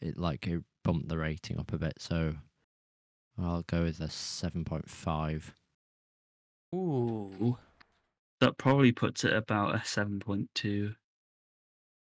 [0.00, 1.94] it like it bumped the rating up a bit.
[1.98, 2.34] So
[3.36, 5.52] I'll go with a seven point five.
[6.74, 7.58] Ooh.
[8.40, 10.94] That probably puts it about a seven point two,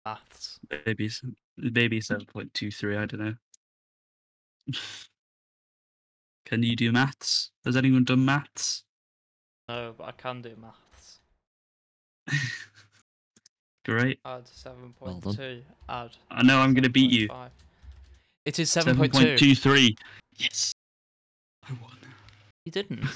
[0.05, 0.59] Maths.
[0.85, 1.09] maybe
[1.57, 2.95] maybe seven point two three.
[2.95, 3.35] I don't know.
[6.45, 7.51] Can you do maths?
[7.65, 8.83] Has anyone done maths?
[9.67, 11.19] No, but I can do maths.
[13.85, 14.19] Great.
[14.23, 14.49] Add
[15.01, 15.61] Well 7.2.
[15.89, 16.11] Add.
[16.31, 17.27] I know I'm gonna beat you.
[17.27, 17.49] 7.5.
[18.47, 19.11] It is Seven 7.2.
[19.11, 19.97] point two three.
[20.37, 20.73] Yes.
[21.69, 21.97] I won.
[22.65, 23.03] You didn't.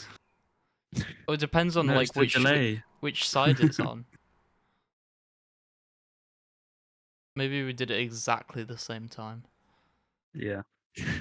[1.25, 2.84] Oh, it depends on No, like which delay.
[2.99, 4.03] which side it's on.
[7.38, 9.43] Maybe we did it exactly the same time.
[10.34, 10.63] Yeah.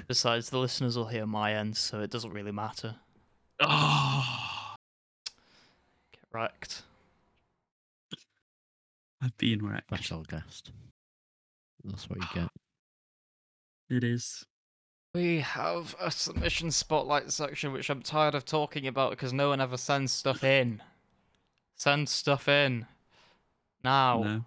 [0.09, 2.95] Besides, the listeners will hear my end, so it doesn't really matter.
[3.61, 4.75] Oh,
[6.11, 6.81] Get wrecked.
[9.21, 9.87] I've been wrecked.
[9.87, 10.71] Special guest.
[11.85, 12.49] That's what you get.
[13.91, 14.45] It is.
[15.13, 19.59] We have a submission spotlight section, which I'm tired of talking about because no one
[19.59, 20.81] ever sends stuff in.
[21.75, 22.85] Send stuff in.
[23.83, 24.23] Now.
[24.23, 24.45] No.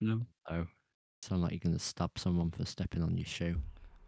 [0.00, 0.20] No.
[0.50, 0.66] Oh,
[1.22, 3.56] sound like you're gonna stab someone for stepping on your shoe.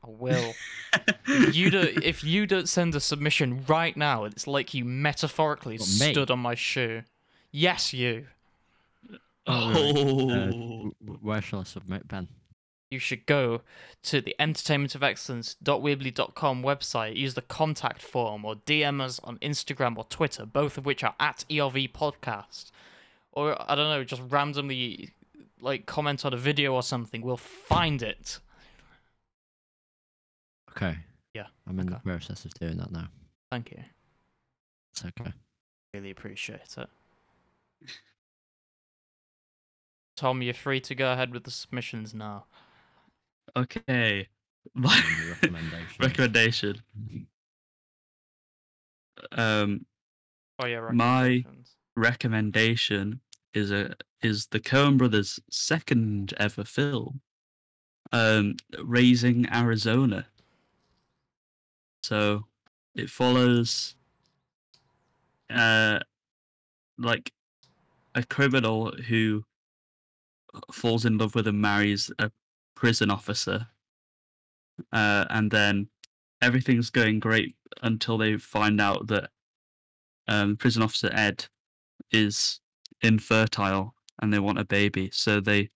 [0.05, 0.53] I will.
[1.29, 5.77] if you do, if you don't send a submission right now, it's like you metaphorically
[5.79, 6.11] What, me?
[6.13, 7.03] stood on my shoe.
[7.53, 8.27] Yes, you.
[9.47, 9.77] Oh, right.
[9.77, 9.93] Uh, Oh.
[9.93, 12.27] w- w- where shall I submit, Ben?
[12.93, 13.63] You should go
[14.03, 20.45] to the entertainmentofexcellence.weebly.com website, use the contact form, or DM us on Instagram or Twitter,
[20.45, 22.71] both of which are at ERV Podcast.
[23.33, 25.15] Or, I don't know, just randomly
[25.59, 27.23] like comment on a video or something.
[27.23, 28.41] We'll find it.
[30.73, 30.99] Okay.
[31.33, 33.09] Yeah, I'm in the process of doing that now.
[33.51, 33.83] Thank you.
[34.93, 35.33] It's okay.
[35.95, 36.91] Really appreciate it.
[40.15, 42.45] Tom, you're free to go ahead with the submissions now.
[43.57, 44.29] Okay.
[44.75, 45.99] And the recommendations.
[46.01, 46.83] Recommendation.
[49.33, 49.87] Um,
[50.59, 51.45] Oh yeah, My-
[51.97, 53.21] recommendation
[53.55, 57.21] is a is the Coen Brothers' second ever film,
[58.13, 60.27] um, Raising Arizona.
[62.05, 62.47] So
[62.95, 63.97] it follows,
[65.51, 65.99] uh,
[66.99, 67.33] like
[68.15, 69.45] a criminal who
[70.71, 72.31] falls in love with and marries a
[72.83, 73.69] prison officer,
[74.93, 75.87] uh, and then
[76.41, 79.31] everything's going great until they find out that
[80.27, 81.47] um, prison officer Ed
[82.11, 82.59] is
[83.01, 85.71] infertile and they want a baby, so they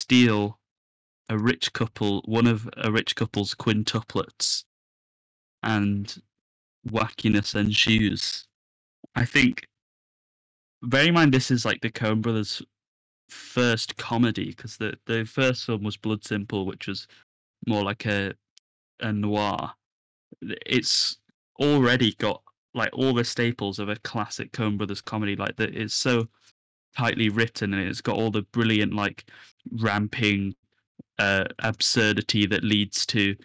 [0.00, 0.58] steal
[1.28, 4.64] a rich couple, one of a rich couple's quintuplets,
[5.62, 6.22] and
[6.90, 8.46] wackiness ensues.
[9.14, 9.66] I think.
[10.80, 12.62] Bear in mind, this is like the Coen Brothers'
[13.28, 17.06] first comedy because the the first film was Blood Simple, which was
[17.66, 18.34] more like a
[19.00, 19.72] a noir.
[20.42, 21.18] It's
[21.60, 22.42] already got
[22.74, 25.36] like all the staples of a classic Coen Brothers comedy.
[25.36, 26.28] Like that, it's so
[26.96, 29.24] tightly written and it's got all the brilliant like
[29.72, 30.54] ramping
[31.18, 33.36] uh, absurdity that leads to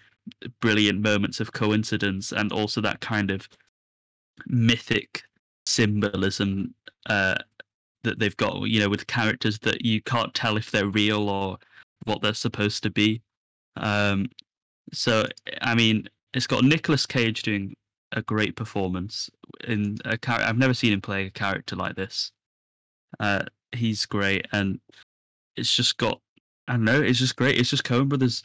[0.60, 3.48] brilliant moments of coincidence and also that kind of
[4.48, 5.24] mythic
[5.66, 6.74] symbolism
[7.10, 7.36] uh,
[8.04, 8.62] that they've got.
[8.64, 11.58] You know, with characters that you can't tell if they're real or
[12.06, 13.22] what they're supposed to be.
[13.78, 14.28] Um,
[14.92, 15.26] so
[15.62, 17.76] I mean, it's got Nicolas Cage doing
[18.12, 19.30] a great performance
[19.68, 20.48] in a character.
[20.48, 22.32] I've never seen him play a character like this.
[23.20, 24.80] Uh, he's great, and
[25.56, 26.20] it's just got.
[26.68, 27.02] I don't know.
[27.02, 27.60] It's just great.
[27.60, 28.44] It's just Coen Brothers.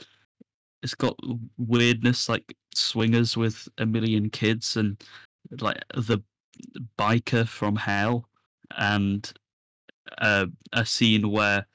[0.82, 1.16] It's got
[1.56, 5.02] weirdness like swingers with a million kids and
[5.60, 6.22] like the
[6.96, 8.28] biker from hell
[8.76, 9.32] and
[10.18, 11.66] uh, a scene where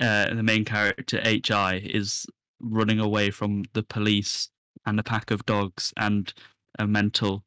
[0.00, 2.26] uh, the main character Hi is
[2.60, 4.50] running away from the police
[4.84, 6.32] and a pack of dogs and
[6.78, 7.44] a mental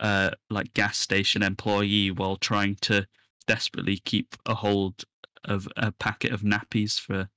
[0.00, 3.06] uh, like gas station employee while trying to
[3.46, 5.04] desperately keep a hold
[5.44, 7.28] of a packet of nappies for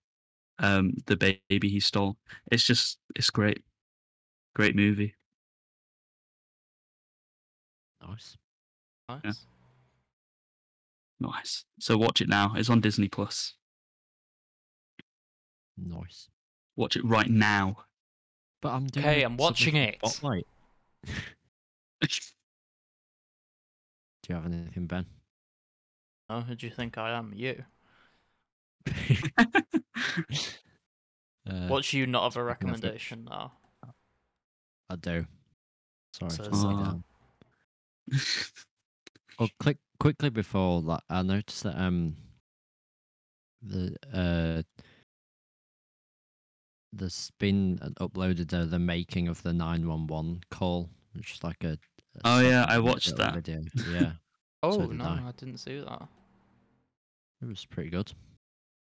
[0.60, 2.18] um, the baby he stole.
[2.52, 3.64] It's just it's great,
[4.56, 5.16] great movie.
[8.08, 8.38] Nice.
[9.10, 9.46] Nice.
[11.24, 11.64] Nice.
[11.80, 12.54] So watch it now.
[12.56, 13.54] It's on Disney Plus.
[15.78, 16.28] Nice.
[16.76, 17.78] Watch it right now.
[18.62, 20.10] But I'm doing Okay, I'm watching submission it.
[20.10, 20.48] Spotlight.
[22.02, 22.10] Do
[24.30, 25.06] you have anything, Ben?
[26.30, 27.34] Oh, who do you think I am?
[27.36, 27.64] You.
[31.46, 33.52] Uh, What's you not have a recommendation now?
[34.90, 35.26] I do.
[36.14, 36.32] Sorry.
[36.32, 37.04] So to it's like- down.
[39.40, 41.02] Oh, click quickly before that.
[41.10, 42.18] I noticed that um
[43.62, 44.64] the uh
[46.92, 51.44] there's been an uploaded uh, the making of the nine one one call, which is
[51.44, 51.78] like a.
[52.16, 53.34] a Oh, yeah, I watched that.
[53.36, 53.62] Video.
[53.90, 54.12] Yeah,
[54.64, 55.24] Oh did no, I.
[55.30, 55.32] I.
[55.38, 56.08] didn't see that.
[57.42, 58.12] it was pretty good.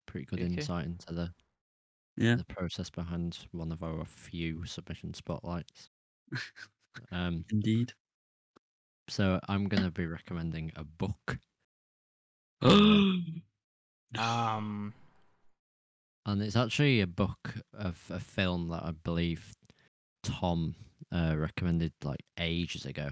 [0.07, 0.53] Pretty good Okay.
[0.53, 1.32] insight into the
[2.18, 2.36] yeah.
[2.36, 5.89] the process behind one of our few submission spotlights.
[7.11, 7.91] Um, Indeed.
[9.07, 11.37] So I'm gonna be recommending a book.
[14.17, 14.93] Um,
[16.25, 19.53] And it's actually a book of a film that I believe
[20.23, 20.75] Tom
[21.11, 23.09] uh, recommended like ages ago.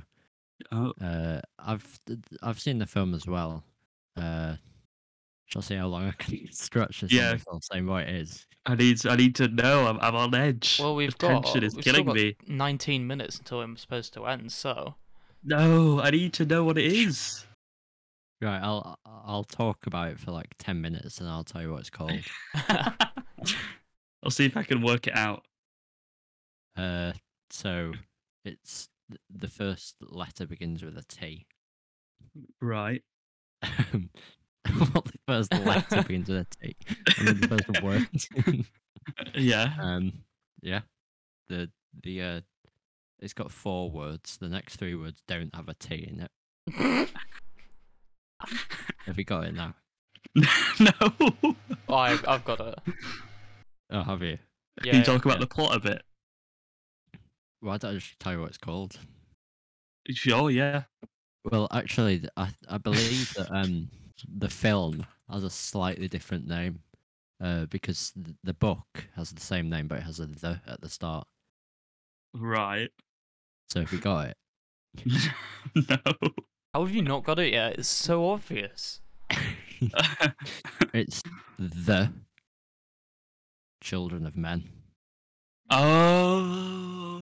[0.72, 2.00] oh, Uh, I've
[2.42, 3.64] I've seen the film as well.
[4.16, 4.56] Uh,
[5.48, 7.12] shall I see how long I can stretch this?
[7.12, 7.32] Yeah.
[7.32, 8.48] on without saying what it is.
[8.66, 9.88] I need I need to know.
[9.88, 10.80] I'm, I'm on edge.
[10.80, 12.36] well, we've the got tension is we've killing still got me.
[12.48, 14.52] 19 minutes until I'm supposed to end.
[14.54, 14.96] So
[15.44, 17.46] No, I need to know what it is.
[18.42, 21.80] Right, I'll I'll talk about it for like ten minutes and I'll tell you what
[21.82, 22.12] it's called.
[24.24, 25.46] I'll see if I can work it out.
[26.78, 27.14] Uh,
[27.50, 27.94] so
[28.44, 31.46] it's th- the first letter begins with a T.
[32.62, 33.04] Right.
[33.94, 34.10] Um,
[34.94, 36.76] what the first letter begins with a T?
[37.20, 38.08] I mean, the first word.
[39.36, 39.74] Yeah.
[39.78, 40.14] um,
[40.62, 40.82] yeah.
[41.50, 41.70] The
[42.02, 42.42] the uh,
[43.24, 44.38] it's got four words.
[44.38, 47.10] The next three words don't have a T in it.
[49.06, 49.74] Have you got it now?
[50.36, 50.92] no.
[51.88, 52.80] oh, I've, I've got it.
[53.90, 54.38] Oh, have you?
[54.84, 55.04] Yeah, Can you yeah.
[55.04, 55.42] talk about yeah.
[55.42, 56.02] the plot a bit?
[57.62, 59.00] Why don't I just tell you what it's called?
[60.10, 60.84] Sure, yeah.
[61.46, 63.90] Well, actually, I I believe that um
[64.28, 66.80] the film has a slightly different name,
[67.42, 68.12] uh, because
[68.44, 71.28] the book has the same name, but it has a the at the start.
[72.34, 72.90] Right.
[73.70, 74.38] So if you got it,
[75.76, 75.98] no.
[76.74, 77.80] How have you not got it yet?
[77.80, 79.00] It's so obvious.
[80.94, 81.22] it's
[81.58, 82.12] the
[83.82, 84.70] Children of Men.
[85.70, 87.20] oh.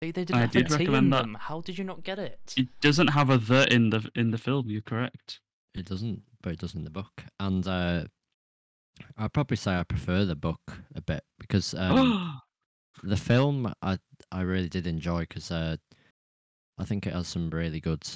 [0.00, 1.22] They, they didn't I have did a T in recommend that.
[1.22, 1.34] them.
[1.40, 2.54] How did you not get it?
[2.56, 4.70] It doesn't have a the in the in the film.
[4.70, 5.40] You're correct.
[5.74, 7.24] It doesn't, but it does in the book.
[7.40, 8.04] And uh,
[9.16, 10.60] I'd probably say I prefer the book
[10.94, 12.40] a bit because um,
[13.02, 13.98] the film I
[14.30, 15.76] I really did enjoy because uh,
[16.78, 18.06] I think it has some really good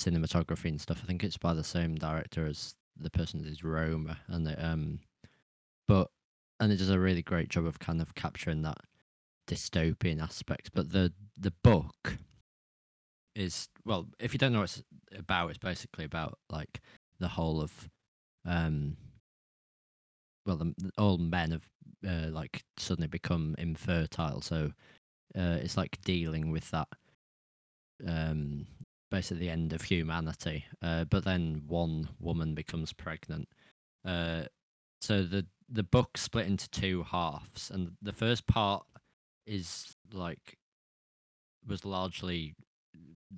[0.00, 1.00] cinematography and stuff.
[1.02, 5.00] I think it's by the same director as the person is Roma, and it, um,
[5.88, 6.10] but
[6.58, 8.78] and it does a really great job of kind of capturing that
[9.48, 10.70] dystopian aspect.
[10.74, 12.18] But the the book
[13.34, 14.82] is well, if you don't know what it's
[15.16, 16.80] about, it's basically about like
[17.18, 17.88] the whole of
[18.46, 18.96] um
[20.46, 21.68] well the- all men have
[22.06, 24.72] uh, like suddenly become infertile so
[25.36, 26.88] uh, it's like dealing with that
[28.06, 28.66] um
[29.10, 33.48] basically the end of humanity uh, but then one woman becomes pregnant.
[34.04, 34.42] Uh
[35.00, 38.84] so the the book split into two halves and the first part
[39.46, 40.56] is like
[41.66, 42.54] was largely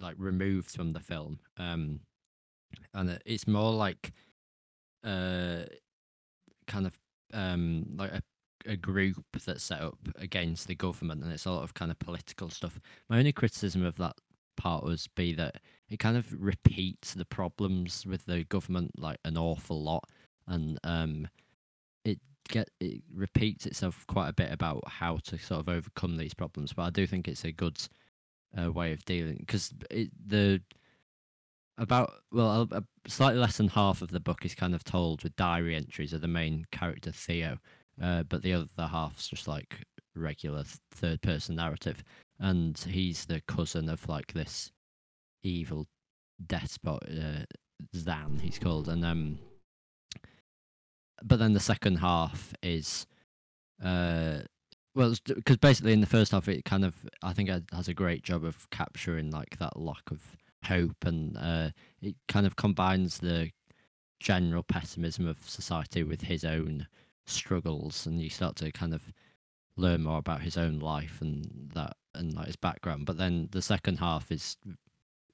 [0.00, 2.00] like removed from the film um
[2.94, 4.12] and it's more like
[5.04, 5.62] uh
[6.66, 6.98] kind of
[7.34, 8.22] um like a,
[8.66, 11.98] a group that's set up against the government and it's a lot of kind of
[11.98, 12.80] political stuff.
[13.08, 14.16] My only criticism of that
[14.56, 15.56] part was be that
[15.88, 20.04] it kind of repeats the problems with the government like an awful lot.
[20.46, 21.28] And um
[22.04, 26.34] it get it repeats itself quite a bit about how to sort of overcome these
[26.34, 27.78] problems but i do think it's a good
[28.60, 29.72] uh, way of dealing because
[30.26, 30.60] the
[31.78, 32.68] about well
[33.06, 36.20] slightly less than half of the book is kind of told with diary entries of
[36.20, 37.58] the main character theo
[38.00, 39.82] uh, but the other half's just like
[40.14, 42.02] regular third person narrative.
[42.38, 44.70] And he's the cousin of like this
[45.42, 45.86] evil
[46.44, 47.44] despot uh,
[47.94, 48.88] Xan he's called.
[48.88, 49.38] And um
[51.22, 53.06] but then the second half is
[53.82, 54.40] uh
[54.94, 57.94] well because basically in the first half it kind of i think it has a
[57.94, 61.70] great job of capturing like that lack of hope and uh
[62.00, 63.50] it kind of combines the
[64.20, 66.86] general pessimism of society with his own
[67.26, 69.12] struggles and you start to kind of
[69.76, 73.62] learn more about his own life and that and like his background but then the
[73.62, 74.56] second half is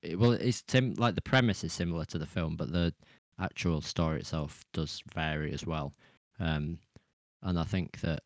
[0.02, 2.94] it- well, it's sim- like the premise is similar to the film, but the
[3.40, 5.92] actual story itself does vary as well.
[6.38, 6.78] Um,
[7.42, 8.22] and I think that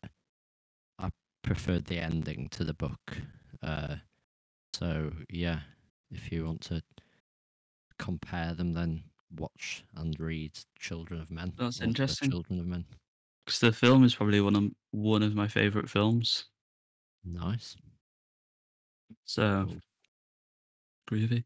[0.99, 1.09] I
[1.41, 3.17] preferred the ending to the book.
[3.63, 3.95] Uh,
[4.73, 5.61] so yeah,
[6.11, 6.83] if you want to
[7.97, 9.03] compare them, then
[9.35, 11.53] watch and read Children of Men.
[11.57, 12.29] That's interesting.
[12.29, 12.85] Children of Men.
[13.45, 16.45] Because the film is probably one of one of my favorite films.
[17.25, 17.75] Nice.
[19.25, 19.81] So Cool.
[21.19, 21.43] groovy.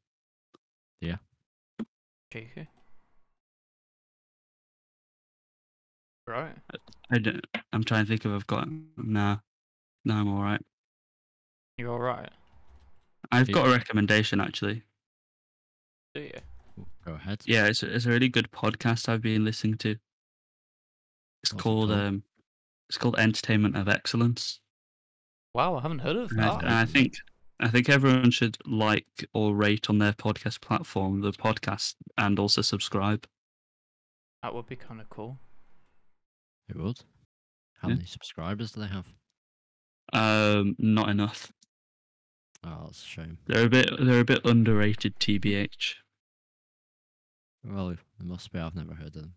[2.36, 2.68] Okay.
[6.28, 6.54] Right.
[7.10, 8.68] I don't, I'm trying to think if I've got
[8.98, 9.38] nah.
[10.04, 10.62] No, I'm all right.
[11.78, 12.30] You're alright?
[13.32, 14.84] I've Do got you- a recommendation actually.
[16.14, 16.40] Do you?
[17.06, 17.42] Go ahead.
[17.46, 19.96] Yeah, it's it's a really good podcast I've been listening to.
[21.44, 22.00] It's What's it called called?
[22.00, 22.24] um,
[22.90, 24.60] it's called Entertainment of Excellence.
[25.54, 26.64] Wow, I haven't heard of And I, that.
[26.64, 27.16] and I think
[27.60, 32.62] I think everyone should like or rate on their podcast platform the podcast and also
[32.62, 33.28] subscribe.
[34.44, 35.40] That would be kind of cool.
[36.70, 37.00] It would.
[37.82, 37.96] How Yeah.
[37.96, 39.14] many subscribers do they have?
[40.14, 41.52] Um, not enough.
[42.64, 43.38] Oh, that's a shame.
[43.46, 45.20] They're a bit they're a bit underrated.
[45.20, 45.96] TBH.
[47.64, 48.60] Well, it must be.
[48.60, 49.34] I've never heard of them.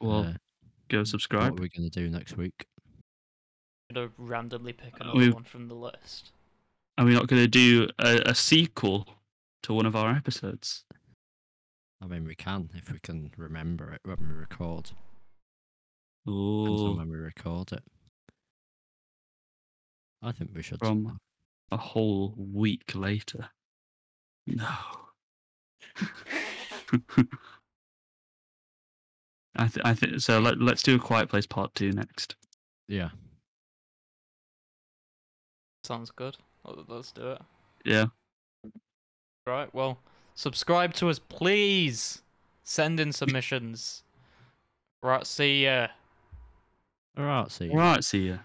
[0.00, 0.34] Well, Uh,
[0.88, 1.52] go subscribe.
[1.52, 2.66] what are we going to do next week?
[3.88, 6.32] I'm gonna randomly pick another we've- one from the list.
[6.98, 9.06] Are we not going to do a, a sequel
[9.62, 10.84] to one of our episodes?
[12.00, 14.90] I mean, we can if we can remember it when we record.
[16.26, 17.84] Depends Ooh, when we record it.
[20.22, 20.78] I think we should.
[20.78, 21.18] From-
[21.70, 23.50] a whole week later.
[24.46, 24.68] No.
[29.56, 30.38] I th- I think so.
[30.38, 32.36] Let, let's do a Quiet Place Part Two next.
[32.88, 33.10] Yeah.
[35.84, 36.36] Sounds good.
[36.64, 37.42] Let- Let's do it.
[37.84, 38.06] Yeah.
[39.46, 39.72] Right.
[39.72, 39.98] Well,
[40.34, 42.22] subscribe to us, please.
[42.64, 44.02] Send in submissions.
[45.02, 45.24] Right.
[45.26, 45.86] See ya.
[47.16, 47.50] All right.
[47.50, 47.66] See.
[47.66, 47.70] you.
[47.72, 48.02] All right.
[48.04, 48.38] See ya.